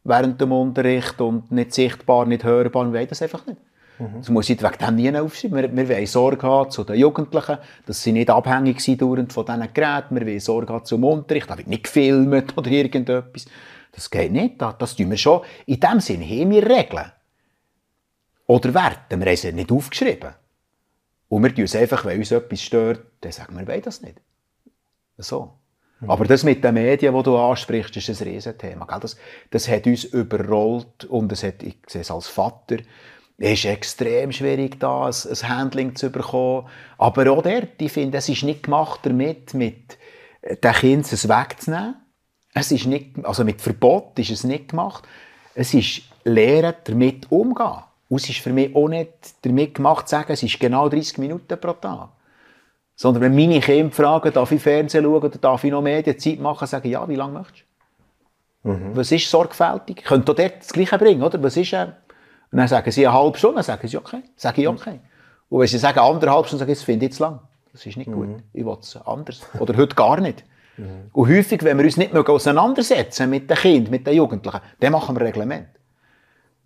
Während 0.05 0.41
dem 0.41 0.53
Unterricht 0.53 1.21
und 1.21 1.51
nicht 1.51 1.75
sichtbar, 1.75 2.27
nicht 2.27 2.45
hörbar, 2.45 2.87
wir 2.87 3.01
wollen 3.01 3.09
das 3.09 3.23
einfach 3.23 3.45
nicht. 3.47 3.59
Mhm. 3.99 4.19
Das 4.19 4.29
muss 4.29 4.49
ich 4.49 4.63
wegen 4.63 4.79
dem 4.79 4.95
nie 4.95 5.19
aufschreiben. 5.19 5.57
Wir, 5.57 5.77
wir 5.77 5.89
wollen 5.89 6.07
Sorge 6.07 6.47
haben 6.47 6.71
zu 6.71 6.85
den 6.85 6.97
Jugendlichen, 6.97 7.59
dass 7.87 8.03
sie 8.03 8.13
nicht 8.13 8.31
abhängig 8.31 8.81
sind 8.81 9.01
von 9.01 9.17
diesen 9.17 9.75
Geräten. 9.75 10.15
Wir 10.15 10.27
wollen 10.27 10.41
Sorge 10.41 10.73
haben 10.73 10.85
zum 10.85 11.05
Unterricht, 11.05 11.51
da 11.51 11.57
wird 11.57 11.67
nicht 11.67 11.85
gefilmt 11.85 12.57
oder 12.57 12.71
irgendetwas. 12.71 13.47
Das 13.93 14.11
geht 14.11 14.31
nicht, 14.31 14.61
das, 14.61 14.77
das 14.79 14.95
tun 14.95 15.11
wir 15.11 15.17
schon. 15.17 15.41
In 15.65 15.81
dem 15.81 16.01
Sinne 16.01 16.27
haben 16.27 16.51
wir 16.51 16.69
Regeln. 16.69 17.13
Oder 18.47 18.75
Werte, 18.75 19.19
wir 19.19 19.27
haben 19.27 19.37
sie 19.37 19.53
nicht 19.53 19.73
aufgeschrieben. 19.73 20.35
Und 21.29 21.43
wir 21.43 21.55
tun 21.55 21.65
es 21.65 21.75
einfach, 21.75 22.05
wenn 22.05 22.19
uns 22.19 22.31
etwas 22.31 22.63
stört, 22.63 23.01
dann 23.21 23.33
sagen 23.33 23.55
wir, 23.55 23.67
wir 23.67 23.75
wollen 23.75 23.83
das 23.83 24.03
nicht. 24.03 24.21
So. 25.19 25.55
Mhm. 26.01 26.11
Aber 26.11 26.25
das 26.25 26.45
mit 26.45 26.63
den 26.63 26.75
Medien, 26.75 27.15
die 27.15 27.23
du 27.23 27.37
ansprichst, 27.37 27.97
ist 27.97 28.09
ein 28.09 28.29
Riesenthema. 28.29 28.87
Das, 28.99 29.17
das 29.51 29.69
hat 29.69 29.87
uns 29.87 30.05
überrollt 30.05 31.05
und 31.05 31.33
es 31.33 31.43
hat, 31.43 31.63
ich 31.63 31.79
sehe 31.87 32.03
es 32.03 32.11
als 32.11 32.29
Vater, 32.29 32.79
es 33.39 33.53
ist 33.53 33.65
extrem 33.67 34.33
schwierig, 34.33 34.81
da 34.81 35.07
ein, 35.07 35.13
ein 35.13 35.49
Handling 35.49 35.95
zu 35.95 36.11
bekommen. 36.11 36.69
Aber 36.97 37.31
auch 37.31 37.43
dort, 37.43 37.81
ich 37.81 37.93
finde, 37.93 38.19
es 38.19 38.29
ist 38.29 38.43
nicht 38.43 38.63
gemacht 38.63 39.01
damit, 39.03 39.53
mit 39.53 39.99
den 40.43 40.73
Kindern 40.73 41.01
es 41.11 41.29
wegzunehmen. 41.29 41.97
Es 42.55 42.73
ist 42.73 42.87
nicht, 42.87 43.25
also 43.25 43.45
mit 43.45 43.61
Verbot 43.61 44.19
ist 44.19 44.31
es 44.31 44.45
nicht 44.45 44.71
gemacht. 44.71 45.05
Es 45.55 45.75
ist 45.75 46.03
Lehren, 46.25 46.75
damit 46.85 47.31
umzugehen. 47.31 47.83
Und 48.09 48.23
es 48.23 48.31
ist 48.31 48.39
für 48.39 48.53
mich 48.53 48.75
auch 48.75 48.89
nicht 48.89 49.11
damit 49.43 49.75
gemacht, 49.75 50.09
zu 50.09 50.13
sagen, 50.13 50.33
es 50.33 50.43
ist 50.43 50.59
genau 50.59 50.89
30 50.89 51.19
Minuten 51.19 51.61
pro 51.61 51.73
Tag. 51.73 52.11
Sondern 52.97 53.23
wenn 53.23 53.37
meine 53.37 53.61
Kinder 53.61 53.95
fragen, 53.95 54.33
darf 54.33 54.51
ich 54.51 54.63
Fernsehen 54.63 55.05
schauen 55.05 55.15
oder 55.15 55.29
darf 55.29 55.63
ich 55.63 55.71
noch 55.71 55.83
Medienzeit 55.83 56.41
machen, 56.41 56.67
sage 56.67 56.89
ich, 56.89 56.93
ja, 56.93 57.07
wie 57.09 57.15
lange 57.15 57.35
möchtest 57.35 57.65
du? 58.65 58.71
Mhm. 58.71 58.97
Was 58.97 59.13
ist 59.13 59.31
sorgfältig? 59.31 60.03
Könnt 60.03 60.29
ihr 60.29 60.35
dort 60.35 60.59
das 60.59 60.73
Gleiche 60.73 60.99
bringen, 60.99 61.23
oder? 61.23 61.41
Was 61.43 61.57
ist, 61.57 61.73
äh, 61.73 61.87
und 62.51 62.59
dann 62.59 62.69
sagen 62.69 62.91
sie 62.91 63.07
eine 63.07 63.17
halbe 63.17 63.37
Stunde, 63.39 63.57
dann 63.57 63.65
sagen 63.65 63.87
sie 63.87 63.97
okay. 63.97 64.23
Sage 64.35 64.63
ich 64.63 64.69
okay. 64.69 65.01
Und 65.49 65.61
wenn 65.61 65.69
sie 65.69 65.79
sagen 65.79 65.99
anderthalb 65.99 66.47
Stunden, 66.47 66.61
sage 66.61 66.73
ich, 66.73 66.79
das 66.79 66.85
finde 66.85 67.07
ich 67.07 67.13
zu 67.13 67.23
lang. 67.23 67.41
Das 67.73 67.85
ist 67.85 67.97
nicht 67.97 68.11
gut. 68.11 68.29
Mhm. 68.29 68.43
Ich 68.53 68.65
will 68.65 68.77
es 68.81 68.97
anders. 69.05 69.41
Oder 69.59 69.77
heute 69.77 69.95
gar 69.95 70.21
nicht. 70.21 70.45
Mhm. 70.79 71.11
Und 71.13 71.29
häufig, 71.29 71.63
wenn 71.63 71.77
wir 71.77 71.85
uns 71.85 71.97
nicht 71.97 72.13
mehr 72.13 72.29
auseinandersetzen 72.29 73.29
mit 73.29 73.51
den 73.51 73.57
Kindern, 73.57 73.91
mit 73.91 74.07
den 74.07 74.15
Jugendlichen, 74.15 74.61
dann 74.81 74.93
machen 74.93 75.17
wir 75.17 75.27
Reglement. 75.27 75.69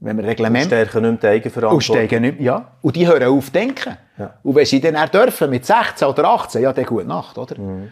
Wenn 0.00 0.16
wir 0.16 0.25
Reglement... 0.25 0.64
Stärken 0.64 1.02
nicht 1.02 1.23
mehr 1.23 1.30
die 1.33 1.37
Eigenverantwortung. 1.37 1.76
Und 1.76 1.83
stärken 1.83 2.23
nicht, 2.23 2.40
ja. 2.40 2.73
Und 2.80 2.97
die 2.97 3.07
hören 3.07 3.25
auf 3.25 3.50
denken. 3.50 3.97
Ja. 4.19 4.35
Und 4.42 4.54
wenn 4.54 4.64
sie 4.64 4.80
dann 4.80 4.97
auch 4.97 5.09
dürfen, 5.09 5.50
mit 5.50 5.66
16 5.66 6.09
oder 6.09 6.25
18, 6.25 6.62
ja, 6.62 6.73
dann 6.73 6.87
gute 6.87 7.07
Nacht, 7.07 7.37
oder? 7.37 7.59
Mhm. 7.59 7.88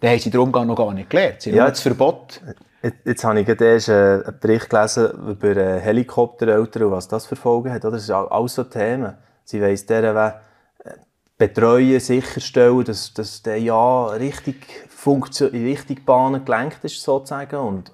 Dann 0.00 0.10
haben 0.10 0.18
sie 0.18 0.30
den 0.30 0.40
Umgang 0.40 0.66
noch 0.66 0.76
gar 0.76 0.92
nicht 0.92 1.10
gelernt. 1.10 1.42
Sie 1.42 1.50
ja, 1.50 1.68
das 1.68 1.80
Verbot. 1.80 2.40
Jetzt, 2.82 2.96
jetzt 3.04 3.24
habe 3.24 3.40
ich 3.40 3.46
gerade 3.46 3.64
erst 3.64 3.88
äh, 3.88 3.92
einen 3.92 4.38
Bericht 4.40 4.70
gelesen 4.70 5.10
über 5.28 5.54
Helikoptereltern 5.80 6.84
und 6.84 6.92
was 6.92 7.08
das 7.08 7.26
für 7.26 7.36
Folgen 7.36 7.72
hat. 7.72 7.84
Das 7.84 8.06
sind 8.06 8.14
alles 8.14 8.54
so 8.54 8.64
Themen. 8.64 9.14
Sie 9.44 9.60
weiss, 9.60 9.86
der 9.86 10.42
äh, 10.84 10.90
betreuen, 11.36 11.98
sicherstellen, 11.98 12.84
dass, 12.84 13.12
dass 13.14 13.42
der 13.42 13.60
ja 13.60 14.06
richtig 14.08 14.56
Funktion, 14.88 15.52
in 15.52 15.64
richtige 15.64 16.02
Bahnen 16.02 16.44
gelenkt 16.44 16.84
ist, 16.84 17.02
sozusagen, 17.02 17.56
und 17.56 17.92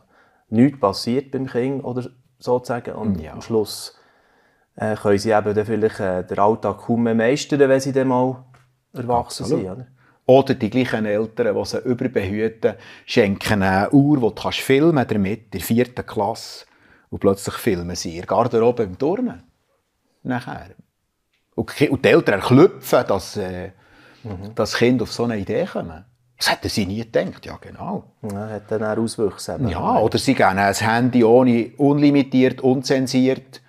nichts 0.49 0.81
passiert 0.81 1.31
beim 1.31 1.47
Kind, 1.47 1.85
oder 1.85 2.09
sozusagen. 2.45 2.95
Und 2.95 3.21
ja. 3.21 3.33
am 3.33 3.43
Schluss 3.43 3.97
äh, 4.77 4.95
können 4.97 5.19
sie 5.19 5.31
eben 5.31 5.55
dann 5.55 5.67
vielleicht 5.67 6.01
äh, 6.01 6.25
den 6.25 6.39
Alltag 6.39 6.79
kaum 6.79 7.05
mehr 7.05 7.15
meistern, 7.15 7.61
wenn 7.61 7.81
sie 7.81 7.93
dann 7.93 8.09
mal 8.09 8.45
erwachsen 8.93 9.45
Absolut. 9.45 9.65
sind. 9.65 9.73
Oder? 9.73 9.87
Oder 10.27 10.55
die 10.55 10.71
gleichen 10.71 11.05
Eltern, 11.05 11.55
die 11.55 11.65
sie 11.67 11.79
überbehüten, 11.81 12.75
schenken 13.05 13.63
eine 13.63 13.91
Uhr, 13.91 14.17
die 14.17 14.43
du 14.43 14.51
filmen 14.53 15.07
damit, 15.07 15.45
in 15.45 15.51
der 15.51 15.61
vierten 15.61 16.07
Klasse. 16.07 16.65
Und 17.11 17.19
plötzlich 17.19 17.55
filmen 17.57 17.95
sie 17.95 18.17
ihr 18.17 18.25
Garderobe 18.25 18.85
im 18.85 18.99
Turnen. 18.99 19.43
Nachher. 20.23 20.71
Und 21.55 21.79
die 21.79 22.09
Eltern 22.09 22.41
klopfen, 22.41 23.05
dass, 23.07 23.37
äh, 23.37 23.71
mhm. 24.23 24.55
dass 24.55 24.77
Kinder 24.77 25.03
auf 25.03 25.13
so 25.13 25.25
eine 25.25 25.39
Idee 25.39 25.67
kommen. 25.67 26.05
Das 26.45 26.53
hätten 26.53 26.69
sie 26.69 26.85
nie 26.85 26.99
gedacht. 26.99 27.47
Ja, 27.47 27.57
genau. 27.59 28.05
Ja, 28.31 28.51
hat 28.51 28.71
dann 28.71 28.85
auch 28.85 29.03
Auswüchse. 29.03 29.59
Ja, 29.67 29.99
oder 29.99 30.19
sie 30.19 30.35
geben 30.35 30.59
ein 30.59 30.75
Handy 30.75 31.25
ohne, 31.25 31.71
unlimitiert, 31.79 32.61
unzensiert. 32.61 33.63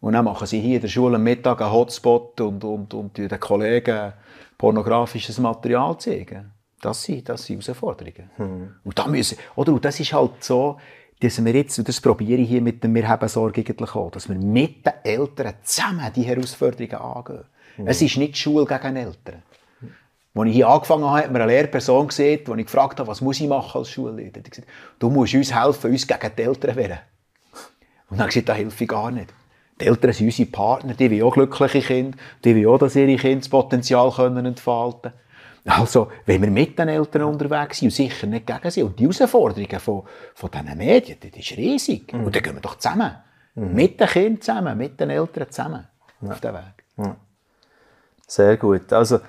Und 0.00 0.12
dann 0.12 0.24
machen 0.24 0.46
sie 0.46 0.60
hier 0.60 0.76
in 0.76 0.80
der 0.82 0.88
Schule 0.88 1.16
am 1.16 1.24
Mittag 1.24 1.60
einen 1.60 1.72
Hotspot 1.72 2.40
und, 2.40 2.62
und, 2.62 2.94
und 2.94 3.18
den 3.18 3.40
Kollegen 3.40 4.12
pornografisches 4.56 5.40
Material 5.40 5.98
zeigen. 5.98 6.52
Das 6.80 7.02
sind, 7.02 7.28
das 7.28 7.46
sind 7.46 7.66
Herausforderungen. 7.66 8.30
Hm. 8.36 8.74
Und, 8.84 8.96
da 8.96 9.08
müssen, 9.08 9.36
oder, 9.56 9.72
und 9.72 9.84
das 9.84 9.98
ist 9.98 10.12
halt 10.12 10.44
so, 10.44 10.76
dass 11.18 11.44
wir 11.44 11.52
jetzt, 11.52 11.80
und 11.80 11.88
das 11.88 12.00
probiere 12.00 12.40
ich 12.40 12.48
hier 12.48 12.62
mit 12.62 12.84
dem 12.84 12.94
Wir 12.94 13.08
haben 13.08 13.26
Sorge 13.26 13.60
eigentlich 13.60 13.94
auch, 13.96 14.12
dass 14.12 14.28
wir 14.28 14.36
mit 14.36 14.86
den 14.86 14.92
Eltern 15.02 15.54
zusammen 15.64 16.12
die 16.14 16.22
Herausforderungen 16.22 16.94
angehen. 16.94 17.44
Hm. 17.74 17.88
Es 17.88 18.00
ist 18.00 18.16
nicht 18.18 18.38
Schule 18.38 18.66
gegen 18.66 18.94
Eltern. 18.94 19.42
Als 20.34 20.48
ich 20.48 20.54
hier 20.54 20.68
angefangen 20.68 21.04
habe, 21.04 21.24
hat 21.24 21.32
mir 21.32 21.40
eine 21.40 21.52
Lehrperson 21.52 22.08
gesehen, 22.08 22.44
die 22.46 22.60
ich 22.60 22.66
gefragt 22.66 23.00
habe, 23.00 23.08
was 23.08 23.20
muss 23.20 23.40
ich 23.40 23.48
machen 23.48 23.78
als 23.78 23.90
Schulleiter? 23.90 24.40
Die 24.40 24.50
gesagt, 24.50 24.68
du 24.98 25.10
musst 25.10 25.34
uns 25.34 25.54
helfen, 25.54 25.90
uns 25.90 26.06
gegen 26.06 26.30
die 26.36 26.42
Eltern 26.42 26.76
wehren. 26.76 26.98
Und 28.08 28.18
dann 28.18 28.20
habe 28.20 28.28
ich 28.28 28.34
gesagt, 28.34 28.48
da 28.48 28.54
helfe 28.54 28.84
ich 28.84 28.88
gar 28.88 29.10
nicht. 29.10 29.32
Die 29.80 29.86
Eltern 29.86 30.12
sind 30.12 30.26
unsere 30.26 30.50
Partner, 30.50 30.94
die 30.94 31.10
wollen 31.10 31.22
auch 31.22 31.32
glückliche 31.32 31.80
Kinder, 31.80 32.18
die 32.44 32.54
wollen 32.54 32.66
auch, 32.66 32.78
dass 32.78 32.96
ihre 32.96 33.16
Kinder 33.16 33.38
das 33.38 33.48
Potenzial 33.48 34.10
können 34.12 34.46
entfalten 34.46 35.02
können. 35.02 35.14
Also, 35.64 36.10
wenn 36.26 36.42
wir 36.42 36.50
mit 36.50 36.78
den 36.78 36.88
Eltern 36.88 37.22
unterwegs 37.22 37.78
sind 37.78 37.88
und 37.88 37.94
sicher 37.94 38.26
nicht 38.26 38.46
gegen 38.46 38.70
sie, 38.70 38.82
und 38.82 38.98
die 38.98 39.04
Herausforderungen 39.04 39.80
von, 39.80 40.02
von 40.34 40.50
diesen 40.50 40.78
Medien, 40.78 41.18
das 41.20 41.38
ist 41.38 41.56
riesig. 41.56 42.12
Mhm. 42.12 42.24
Und 42.24 42.34
dann 42.34 42.42
gehen 42.42 42.54
wir 42.54 42.60
doch 42.60 42.76
zusammen. 42.78 43.14
Mhm. 43.54 43.74
Mit 43.74 44.00
den 44.00 44.08
Kindern 44.08 44.40
zusammen, 44.40 44.78
mit 44.78 44.98
den 44.98 45.10
Eltern 45.10 45.50
zusammen 45.50 45.86
ja. 46.22 46.30
auf 46.30 46.40
den 46.40 46.54
Weg. 46.54 46.84
Ja. 46.96 47.16
Sehr 48.26 48.56
gut. 48.56 48.92
Also, 48.92 49.20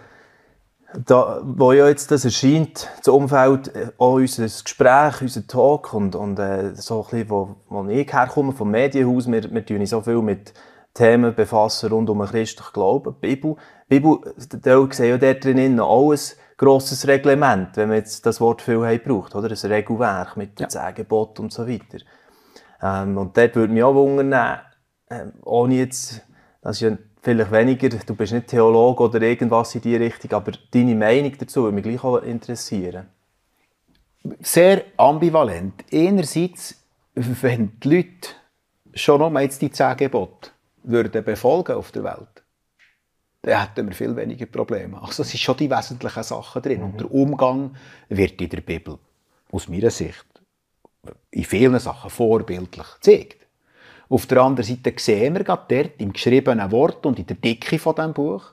da, 1.05 1.41
wo 1.43 1.71
ja 1.71 1.87
jetzt 1.87 2.11
das 2.11 2.25
erscheint, 2.25 2.89
das 2.97 3.07
Umfeld, 3.07 3.73
äh, 3.75 3.91
auch 3.97 4.13
unser 4.13 4.43
Gespräch, 4.43 5.21
unser 5.21 5.47
Talk 5.47 5.93
und, 5.93 6.15
und 6.15 6.37
äh, 6.39 6.75
so 6.75 7.03
ein 7.03 7.09
bisschen, 7.09 7.29
wo, 7.29 7.55
wo 7.69 7.87
ich 7.87 8.11
herkomme, 8.11 8.51
vom 8.51 8.71
Medienhaus, 8.71 9.31
wir, 9.31 9.51
wir 9.51 9.65
tun 9.65 9.85
so 9.85 10.01
viel 10.01 10.21
mit 10.21 10.53
Themen 10.93 11.33
befassen 11.33 11.91
rund 11.91 12.09
um 12.09 12.19
den 12.19 12.27
christlichen 12.27 12.73
Glauben, 12.73 13.15
die 13.15 13.27
Bibel. 13.27 13.55
Die 13.89 13.99
Bibel, 13.99 14.33
da 14.61 14.87
sehen 14.91 15.09
ja 15.09 15.17
dort 15.17 15.45
drin 15.45 15.79
auch 15.79 16.11
ein 16.11 16.19
grosses 16.57 17.07
Reglement, 17.07 17.77
wenn 17.77 17.89
man 17.89 17.97
jetzt 17.97 18.25
das 18.25 18.41
Wort 18.41 18.61
viel 18.61 18.85
haben 18.85 19.01
braucht, 19.03 19.35
oder? 19.35 19.49
Ein 19.49 19.71
Regelwerk 19.71 20.35
mit 20.35 20.59
den 20.59 20.67
ja. 20.69 20.91
Gebot 20.91 21.39
und 21.39 21.53
so 21.53 21.67
weiter. 21.67 21.99
Ähm, 22.81 23.17
und 23.17 23.37
dort 23.37 23.55
würde 23.55 23.73
mich 23.73 23.83
auch 23.83 23.95
wundern, 23.95 24.59
äh, 25.07 25.25
ohne 25.43 25.75
jetzt, 25.75 26.21
das 26.61 26.77
ist 26.77 26.81
ja 26.81 26.97
vielleicht 27.21 27.51
weniger, 27.51 27.89
du 27.89 28.15
bist 28.15 28.33
nicht 28.33 28.47
Theologe 28.47 29.03
oder 29.03 29.21
irgendwas 29.21 29.75
in 29.75 29.81
die 29.81 29.95
Richtung, 29.95 30.31
aber 30.33 30.51
deine 30.71 30.95
Meinung 30.95 31.33
dazu 31.37 31.63
würde 31.63 31.75
mich 31.75 31.83
gleich 31.83 32.03
auch 32.03 32.21
interessieren. 32.21 33.07
Sehr 34.39 34.83
ambivalent. 34.97 35.83
Einerseits, 35.91 36.75
wenn 37.15 37.79
die 37.79 37.89
Leute 37.89 38.29
schon 38.93 39.19
noch 39.19 39.39
jetzt 39.39 39.61
die 39.61 39.71
zehn 39.71 39.97
Gebote 39.97 40.51
würden 40.83 41.23
befolgen 41.23 41.75
auf 41.75 41.91
der 41.91 42.03
Welt, 42.03 42.43
dann 43.43 43.59
hätten 43.59 43.87
wir 43.87 43.95
viel 43.95 44.15
weniger 44.15 44.45
Probleme. 44.45 45.01
Also 45.01 45.23
es 45.23 45.31
sind 45.31 45.39
schon 45.39 45.57
die 45.57 45.69
wesentlichen 45.69 46.23
Sachen 46.23 46.61
drin. 46.61 46.79
Mhm. 46.79 46.85
Und 46.85 46.99
der 46.99 47.11
Umgang 47.11 47.75
wird 48.09 48.39
in 48.41 48.49
der 48.49 48.61
Bibel, 48.61 48.99
aus 49.51 49.67
meiner 49.67 49.89
Sicht, 49.89 50.25
in 51.31 51.43
vielen 51.43 51.79
Sachen 51.79 52.09
vorbildlich 52.11 52.87
gezeigt. 52.95 53.47
Auf 54.11 54.25
der 54.25 54.41
anderen 54.41 54.67
Seite 54.67 54.93
sehen 54.97 55.35
wir 55.35 55.45
gerade 55.45 55.63
dort 55.69 56.01
im 56.01 56.11
geschriebenen 56.11 56.69
Wort 56.69 57.05
und 57.05 57.17
in 57.17 57.25
der 57.25 57.37
Dicke 57.37 57.79
von 57.79 57.95
diesem 57.95 58.11
Buch, 58.11 58.43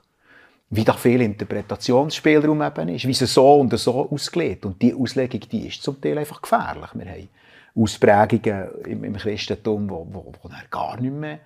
wie 0.69 0.85
da 0.85 0.93
viel 0.93 1.19
Interpretationsspielraum 1.19 2.61
eben 2.61 2.87
ist, 2.87 3.05
wie 3.05 3.11
es 3.11 3.33
so 3.33 3.55
und 3.55 3.77
so 3.77 4.09
ausgelegt. 4.09 4.65
Und 4.65 4.81
die 4.81 4.95
Auslegung, 4.95 5.41
die 5.51 5.67
ist 5.67 5.83
zum 5.83 5.99
Teil 5.99 6.17
einfach 6.17 6.41
gefährlich. 6.41 6.91
Wir 6.93 7.11
haben 7.11 7.29
Ausprägungen 7.75 8.69
im, 8.85 9.03
im 9.03 9.17
Christentum, 9.17 9.89
wo, 9.89 10.07
wo, 10.09 10.33
wo 10.41 10.49
gar 10.71 10.97
nicht 11.01 11.13
mehr 11.13 11.39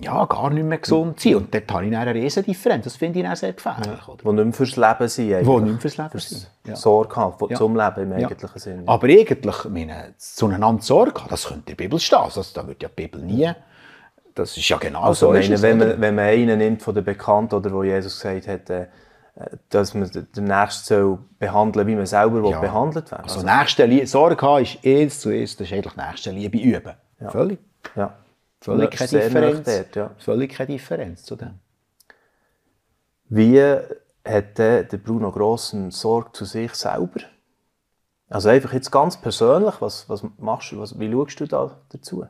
ja, 0.00 0.24
gar 0.24 0.50
nicht 0.50 0.64
mehr 0.64 0.78
gesund 0.78 1.20
sind. 1.20 1.34
Und 1.36 1.54
dort 1.54 1.72
habe 1.72 1.86
ich 1.86 1.96
eine 1.96 2.14
riesige 2.14 2.46
Differenz. 2.46 2.84
Das 2.84 2.96
finde 2.96 3.20
ich 3.20 3.28
auch 3.28 3.36
sehr 3.36 3.52
gefährlich. 3.52 3.86
Ja. 3.86 4.12
Oder? 4.12 4.24
Wo 4.24 4.32
nicht 4.32 4.44
mehr 4.44 4.52
fürs 4.52 4.76
Leben 4.76 5.08
sind. 5.08 5.32
Eigentlich. 5.32 5.46
Wo 5.46 5.58
nicht 5.60 5.72
mehr 5.72 5.80
fürs 5.80 5.96
Leben 5.96 6.18
sind. 6.18 6.50
Ja. 6.66 6.76
Sorge 6.76 7.16
haben 7.16 7.48
ja. 7.48 7.56
zum 7.56 7.76
Leben 7.76 8.02
im 8.02 8.12
eigentlichen 8.12 8.58
Sinne. 8.58 8.82
Aber 8.86 9.06
eigentlich, 9.06 9.64
meine, 9.66 10.14
zueinander 10.18 10.82
Sorge 10.82 11.20
haben, 11.20 11.30
das 11.30 11.46
könnte 11.46 11.70
in 11.70 11.76
der 11.76 11.84
Bibel 11.84 12.00
stehen. 12.00 12.18
Also, 12.18 12.42
da 12.54 12.66
wird 12.66 12.82
ja 12.82 12.88
die 12.88 13.02
Bibel 13.02 13.22
nie... 13.22 13.50
Das 14.34 14.56
ist 14.56 14.68
ja 14.68 14.78
genau 14.78 15.02
also, 15.02 15.26
so. 15.26 15.32
Meine, 15.32 15.62
wenn, 15.62 15.78
man, 15.78 16.00
wenn 16.00 16.14
man 16.16 16.24
einen 16.24 16.58
nimmt 16.58 16.82
von 16.82 16.92
den 16.92 17.04
Bekannten, 17.04 17.54
oder 17.54 17.70
wo 17.70 17.84
Jesus 17.84 18.20
gesagt 18.20 18.48
hat, 18.48 18.68
äh, 18.68 18.86
dass 19.68 19.94
man 19.94 20.10
den 20.10 20.44
Nächsten 20.44 20.84
soll 20.84 21.18
behandeln 21.38 21.86
wie 21.86 21.94
man 21.94 22.06
selber 22.06 22.50
ja. 22.50 22.58
behandelt 22.58 23.12
werden 23.12 23.22
Also, 23.22 23.46
also 23.46 23.58
nächste 23.58 24.06
Sorge 24.08 24.44
haben 24.44 24.64
ist 24.64 24.78
eins 24.84 25.20
zu 25.20 25.28
eins, 25.28 25.56
das 25.56 25.68
ist 25.68 25.72
eigentlich 25.72 25.96
nächste 25.96 26.30
Liebe 26.32 26.58
üben. 26.58 26.94
Ja. 27.20 27.30
Völlig. 27.30 27.60
Ja. 27.94 28.14
Völlig 28.64 28.92
keine 28.92 29.10
Differenz. 29.10 29.64
Dort, 29.64 29.96
ja. 29.96 30.10
Völlig 30.16 30.54
keine 30.54 30.68
Differenz 30.68 31.22
zu 31.22 31.36
dem. 31.36 31.60
Wie 33.28 33.60
hat 33.60 34.58
der 34.58 34.84
Bruno 34.84 35.30
Grossen 35.30 35.90
Sorge 35.90 36.32
zu 36.32 36.46
sich 36.46 36.72
selber? 36.74 37.20
Also 38.30 38.48
einfach 38.48 38.72
jetzt 38.72 38.90
ganz 38.90 39.20
persönlich, 39.20 39.74
was, 39.80 40.08
was 40.08 40.24
machst 40.38 40.72
du, 40.72 40.78
was, 40.78 40.98
wie 40.98 41.12
schaust 41.12 41.40
du 41.40 41.46
da 41.46 41.78
dazu? 41.90 42.24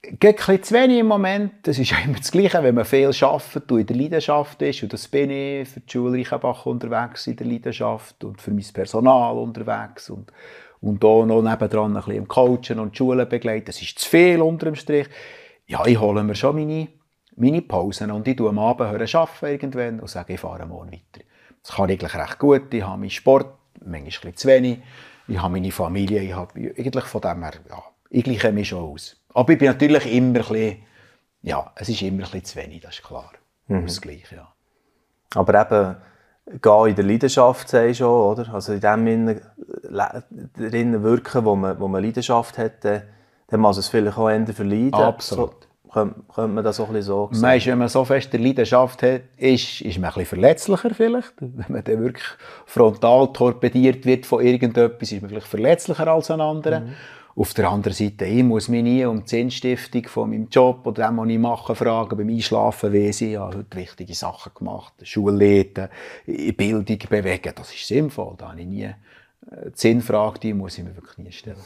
Geht 0.00 0.48
ein 0.48 0.62
zu 0.62 0.74
wenig 0.74 1.00
im 1.00 1.06
Moment. 1.06 1.52
Das 1.64 1.78
ist 1.78 1.92
immer 2.04 2.16
das 2.16 2.32
Gleiche, 2.32 2.62
wenn 2.62 2.74
man 2.74 2.86
viel 2.86 3.10
arbeitet 3.20 3.70
und 3.70 3.80
in 3.80 3.86
der 3.86 3.96
Leidenschaft 3.96 4.62
ist. 4.62 4.82
Und 4.82 4.92
das 4.94 5.06
bin 5.06 5.28
ich 5.28 5.68
für 5.68 5.80
die 5.80 5.92
Schule 5.92 6.18
Reichenbach 6.18 6.64
unterwegs 6.64 7.26
in 7.26 7.36
der 7.36 7.46
Leidenschaft 7.46 8.24
und 8.24 8.40
für 8.40 8.52
mein 8.52 8.64
Personal 8.72 9.36
unterwegs. 9.36 10.08
Und, 10.08 10.32
und 10.80 11.04
da 11.04 11.26
noch 11.26 11.42
nebendran 11.42 11.90
ein 11.90 12.02
bisschen 12.02 12.16
im 12.16 12.28
Coachen 12.28 12.78
und 12.78 12.92
die 12.92 12.96
Schule 12.96 13.26
begleiten. 13.26 13.66
Das 13.66 13.82
ist 13.82 13.98
zu 13.98 14.08
viel 14.08 14.40
unter 14.40 14.64
dem 14.64 14.76
Strich 14.76 15.08
ja, 15.68 15.86
ich 15.86 16.00
hole 16.00 16.24
mir 16.24 16.34
schon 16.34 16.56
meine, 16.56 16.88
meine 17.36 17.62
Pausen 17.62 18.10
und 18.10 18.26
ich 18.26 18.36
tue 18.36 18.48
am 18.48 18.58
Abend 18.58 19.14
arbeiten 19.14 19.46
irgendwann 19.46 20.00
und 20.00 20.08
sage, 20.08 20.32
ich 20.32 20.40
fahre 20.40 20.66
morgen 20.66 20.90
weiter. 20.90 21.24
Das 21.62 21.76
kann 21.76 21.90
ich 21.90 22.00
eigentlich 22.00 22.14
recht 22.14 22.38
gut. 22.38 22.72
Ich 22.74 22.82
habe 22.82 22.98
meinen 22.98 23.10
Sport, 23.10 23.54
manchmal 23.80 24.00
ein 24.00 24.04
bisschen 24.04 24.36
zu 24.36 24.48
wenig. 24.48 24.78
ich 25.28 25.40
habe 25.40 25.52
meine 25.52 25.70
Familie, 25.70 26.22
ich 26.22 26.34
habe 26.34 26.58
eigentlich 26.58 27.04
von 27.04 27.20
dem 27.20 27.42
her, 27.42 27.52
ja, 27.68 27.82
ich 28.10 28.24
gleiche 28.24 28.50
mich 28.50 28.68
schon 28.68 28.82
aus. 28.82 29.20
Aber 29.34 29.52
ich 29.52 29.58
bin 29.58 29.68
natürlich 29.68 30.12
immer 30.12 30.38
ein 30.38 30.46
bisschen, 30.46 30.76
ja, 31.42 31.70
es 31.76 31.90
ist 31.90 32.00
immer 32.02 32.24
ein 32.24 32.30
bisschen 32.30 32.44
zu 32.44 32.56
wenig, 32.56 32.80
das 32.80 32.94
ist 32.94 33.04
klar. 33.04 33.32
Mhm. 33.66 33.84
Ausgleich, 33.84 34.32
ja. 34.32 34.50
Aber 35.34 35.60
eben, 35.60 35.96
gehen 36.62 36.86
in 36.86 36.94
der 36.96 37.04
Leidenschaft, 37.04 37.68
sagst 37.68 37.98
schon, 37.98 38.08
oder? 38.08 38.54
Also 38.54 38.72
in 38.72 38.80
dem 38.80 39.06
Innen, 39.06 39.40
drinnen 40.56 41.02
wirken, 41.02 41.44
wo 41.44 41.54
man, 41.54 41.78
wo 41.78 41.88
man 41.88 42.02
Leidenschaft 42.02 42.56
hat, 42.56 42.84
dann, 42.86 43.02
dann 43.48 43.60
muss 43.60 43.78
es 43.78 43.88
vielleicht 43.88 44.16
auch 44.16 44.28
Ende 44.28 44.52
verleiden. 44.52 44.94
Absolut. 44.94 45.50
So, 45.50 45.90
könnte, 45.90 46.20
könnte 46.34 46.54
man 46.54 46.64
das 46.64 46.78
auch 46.80 46.88
ein 46.88 46.94
bisschen 46.94 47.06
so 47.06 47.28
sagen? 47.32 47.40
Meinst, 47.40 47.66
wenn 47.66 47.78
man 47.78 47.88
so 47.88 48.04
fest 48.04 48.32
der 48.32 48.40
Leidenschaft 48.40 49.02
hat, 49.02 49.22
ist, 49.36 49.80
ist 49.80 49.98
man 49.98 50.10
ein 50.10 50.14
bisschen 50.14 50.26
verletzlicher 50.26 50.90
vielleicht. 50.94 51.32
Wenn 51.40 51.64
man 51.68 51.84
dann 51.84 52.00
wirklich 52.02 52.26
frontal 52.66 53.32
torpediert 53.32 54.04
wird 54.04 54.26
von 54.26 54.44
irgendetwas, 54.44 55.12
ist 55.12 55.22
man 55.22 55.30
vielleicht 55.30 55.46
verletzlicher 55.46 56.06
als 56.08 56.30
ein 56.30 56.40
anderer. 56.40 56.80
Mhm. 56.80 56.94
Auf 57.36 57.54
der 57.54 57.70
anderen 57.70 57.94
Seite, 57.94 58.24
ich 58.24 58.42
muss 58.42 58.68
mich 58.68 58.82
nie 58.82 59.04
um 59.04 59.22
die 59.22 59.28
Sinnstiftung 59.28 60.08
von 60.08 60.30
meinem 60.30 60.48
Job 60.48 60.84
oder 60.84 61.06
dem, 61.06 61.18
was 61.18 61.28
ich 61.28 61.38
mache, 61.38 61.74
fragen. 61.76 62.16
Beim 62.16 62.28
Einschlafen 62.28 62.92
weiss 62.92 63.20
ich, 63.20 63.32
ich 63.32 63.38
habe 63.38 63.58
heute 63.58 63.76
wichtige 63.78 64.14
Sachen 64.14 64.52
gemacht. 64.54 64.92
Schullehten, 65.02 65.88
Bildung 66.26 66.98
bewegen, 67.08 67.52
das 67.54 67.72
ist 67.72 67.86
sinnvoll. 67.86 68.34
Da 68.36 68.50
habe 68.50 68.60
ich 68.60 68.66
nie 68.66 68.82
äh, 68.82 68.94
die 69.66 69.72
Sinnfrage, 69.72 70.40
die 70.40 70.52
muss 70.52 70.78
ich 70.78 70.84
mir 70.84 70.96
wirklich 70.96 71.18
nie 71.18 71.32
stellen. 71.32 71.58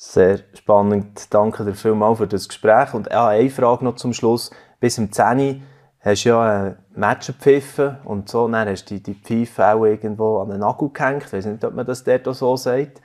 Sehr 0.00 0.38
spannend. 0.54 1.34
Danke 1.34 1.64
dir 1.64 1.74
vielmals 1.74 2.18
für 2.18 2.28
das 2.28 2.46
Gespräch. 2.46 2.94
Und 2.94 3.08
ja, 3.10 3.26
eine 3.26 3.50
Frage 3.50 3.84
noch 3.84 3.96
zum 3.96 4.12
Schluss. 4.12 4.52
Bis 4.78 4.94
zum 4.94 5.10
10 5.10 5.64
hast 5.98 6.24
du 6.24 6.28
ja 6.28 6.40
ein 6.40 6.76
Match 6.94 7.26
gepfiffen 7.26 7.96
und 8.04 8.28
so. 8.28 8.46
Dann 8.46 8.68
hast 8.68 8.88
du 8.88 9.00
die, 9.00 9.16
Pfeife 9.16 9.66
auch 9.66 9.84
irgendwo 9.84 10.38
an 10.38 10.50
den 10.50 10.60
Nagel 10.60 10.90
gehängt. 10.90 11.24
Ich 11.26 11.32
weiß 11.32 11.46
nicht, 11.46 11.64
ob 11.64 11.74
man 11.74 11.84
das 11.84 12.04
dort 12.04 12.32
so 12.32 12.56
sagt. 12.56 13.02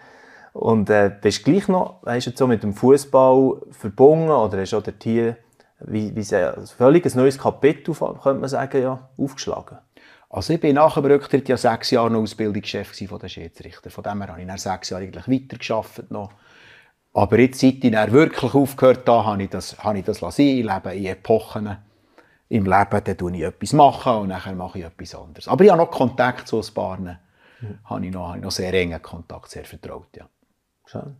Und 0.53 0.87
äh, 0.91 1.11
bist 1.19 1.43
gleich 1.43 1.67
noch 1.67 1.97
weißt 2.03 2.27
du, 2.27 2.31
so 2.35 2.45
mit 2.45 2.61
dem 2.61 2.75
Fußball 2.75 3.61
verbunden 3.71 4.29
oder 4.29 4.61
hast 4.61 4.75
auch 4.75 4.83
hier 5.01 5.37
wie, 5.79 6.15
wie 6.15 6.35
ein 6.35 6.67
völlig 6.67 7.15
neues 7.15 7.39
Kapitel, 7.39 7.95
könnte 7.95 8.39
man 8.39 8.49
sagen, 8.49 8.83
ja, 8.83 9.09
aufgeschlagen? 9.17 9.79
Also 10.29 10.53
ich 10.53 10.59
bin 10.59 10.75
nach 10.75 10.93
dem 10.93 11.05
Rücktritt 11.05 11.49
ja 11.49 11.57
sechs 11.57 11.89
Jahre 11.89 12.11
noch 12.11 12.21
Ausbildungschef 12.21 12.95
von 13.07 13.17
den 13.17 13.29
Schiedsrichter. 13.29 13.89
Von 13.89 14.03
dem 14.03 14.21
her 14.21 14.29
habe 14.29 14.41
ich 14.41 14.47
dann 14.47 14.59
sechs 14.59 14.91
Jahre 14.91 15.05
eigentlich 15.05 15.27
weitergearbeitet 15.27 16.11
noch. 16.11 16.29
Aber 17.13 17.39
jetzt, 17.39 17.59
seit 17.59 17.83
ich 17.83 17.91
dann 17.91 18.11
wirklich 18.11 18.53
aufgehört 18.53 19.07
habe, 19.07 19.25
habe 19.25 19.43
ich 19.43 19.49
das, 19.49 19.77
habe 19.77 19.99
ich 19.99 20.05
das 20.05 20.19
sein. 20.19 20.31
Ich 20.37 20.63
lebe 20.63 20.95
in 20.95 21.05
Epochen 21.05 21.77
im 22.49 22.65
Leben, 22.65 23.03
dann 23.03 23.17
mache 23.21 23.35
ich 23.35 23.43
etwas 23.43 23.73
machen 23.73 24.13
und 24.13 24.29
dann 24.29 24.57
mache 24.57 24.79
ich 24.79 24.85
etwas 24.85 25.15
anderes. 25.15 25.47
Aber 25.47 25.63
ich 25.63 25.71
habe 25.71 25.81
noch 25.81 25.91
Kontakt 25.91 26.47
zu 26.47 26.59
ein 26.59 26.73
paar, 26.73 26.97
mhm. 26.97 27.17
habe, 27.85 28.05
ich 28.05 28.11
noch, 28.11 28.27
habe 28.27 28.37
ich 28.37 28.43
noch 28.43 28.51
sehr 28.51 28.73
engen 28.73 29.01
Kontakt, 29.01 29.49
sehr 29.49 29.65
vertraut, 29.65 30.07
ja. 30.15 30.27
Schön. 30.85 31.15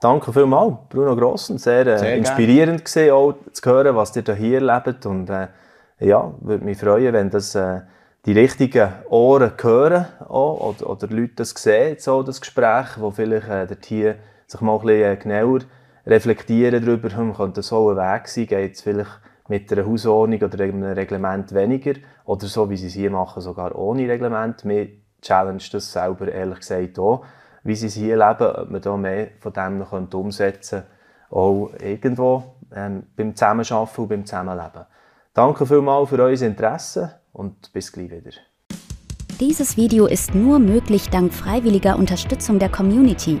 Danke 0.00 0.32
vielmals, 0.32 0.74
Bruno 0.90 1.16
Grossen. 1.16 1.56
Sehr, 1.58 1.86
äh, 1.86 1.98
sehr 1.98 2.16
inspirierend 2.16 2.84
gesehen, 2.84 3.12
auch 3.12 3.34
zu 3.52 3.70
hören, 3.70 3.96
was 3.96 4.14
ihr 4.14 4.34
hier 4.34 4.60
erlebt. 4.60 5.06
Und 5.06 5.30
äh, 5.30 5.48
ja, 6.00 6.34
würde 6.40 6.64
mich 6.64 6.78
freuen, 6.78 7.14
wenn 7.14 7.30
das 7.30 7.54
äh, 7.54 7.80
die 8.26 8.32
richtigen 8.32 8.92
Ohren 9.08 9.52
hören 9.60 10.06
auch, 10.28 10.74
oder, 10.78 10.90
oder 10.90 11.06
Leute 11.06 11.36
das 11.36 11.50
sehen, 11.50 11.96
so 11.98 12.22
das 12.22 12.40
Gespräch, 12.40 12.88
wo 12.98 13.10
vielleicht 13.10 13.48
äh, 13.48 13.76
hier 13.82 14.16
sich 14.46 14.60
mal 14.60 14.76
ein 14.76 14.80
bisschen 14.82 15.02
äh, 15.02 15.16
genauer 15.16 15.60
reflektieren 16.06 16.84
darüber, 16.84 17.16
hm, 17.16 17.34
könnte 17.34 17.62
so 17.62 17.90
ein 17.90 17.96
Weg 17.96 18.28
sein, 18.28 18.46
geht 18.46 18.74
es 18.74 18.82
vielleicht 18.82 19.20
mit 19.48 19.72
einer 19.72 19.86
Hausordnung 19.86 20.40
oder 20.40 20.64
einem 20.64 20.82
Reglement 20.82 21.54
weniger 21.54 21.94
oder 22.24 22.46
so, 22.46 22.68
wie 22.70 22.76
sie 22.76 22.88
es 22.88 22.94
hier 22.94 23.10
machen, 23.10 23.42
sogar 23.42 23.76
ohne 23.76 24.08
Reglement. 24.08 24.64
Mir 24.64 24.88
challenge 25.22 25.64
das 25.72 25.92
selber 25.92 26.30
ehrlich 26.30 26.60
gesagt 26.60 26.98
auch 26.98 27.24
wie 27.66 27.74
sie 27.74 27.86
es 27.86 27.94
hier 27.94 28.16
leben, 28.16 28.46
ob 28.46 28.70
man 28.70 28.80
da 28.80 28.96
mehr 28.96 29.28
von 29.40 29.52
dem 29.52 29.78
noch 29.78 29.92
umsetzen 29.92 30.82
könnte, 30.82 30.86
auch 31.30 31.70
irgendwo 31.80 32.54
ähm, 32.74 33.02
beim 33.16 33.34
Zusammenarbeiten 33.34 34.00
und 34.02 34.08
beim 34.08 34.24
Zusammenleben. 34.26 34.86
Danke 35.34 35.66
vielmals 35.66 36.08
für 36.08 36.22
euer 36.22 36.40
Interesse 36.40 37.20
und 37.32 37.72
bis 37.72 37.92
gleich 37.92 38.10
wieder. 38.10 38.30
Dieses 39.40 39.76
Video 39.76 40.06
ist 40.06 40.34
nur 40.34 40.58
möglich 40.58 41.10
dank 41.10 41.34
freiwilliger 41.34 41.96
Unterstützung 41.96 42.58
der 42.58 42.70
Community. 42.70 43.40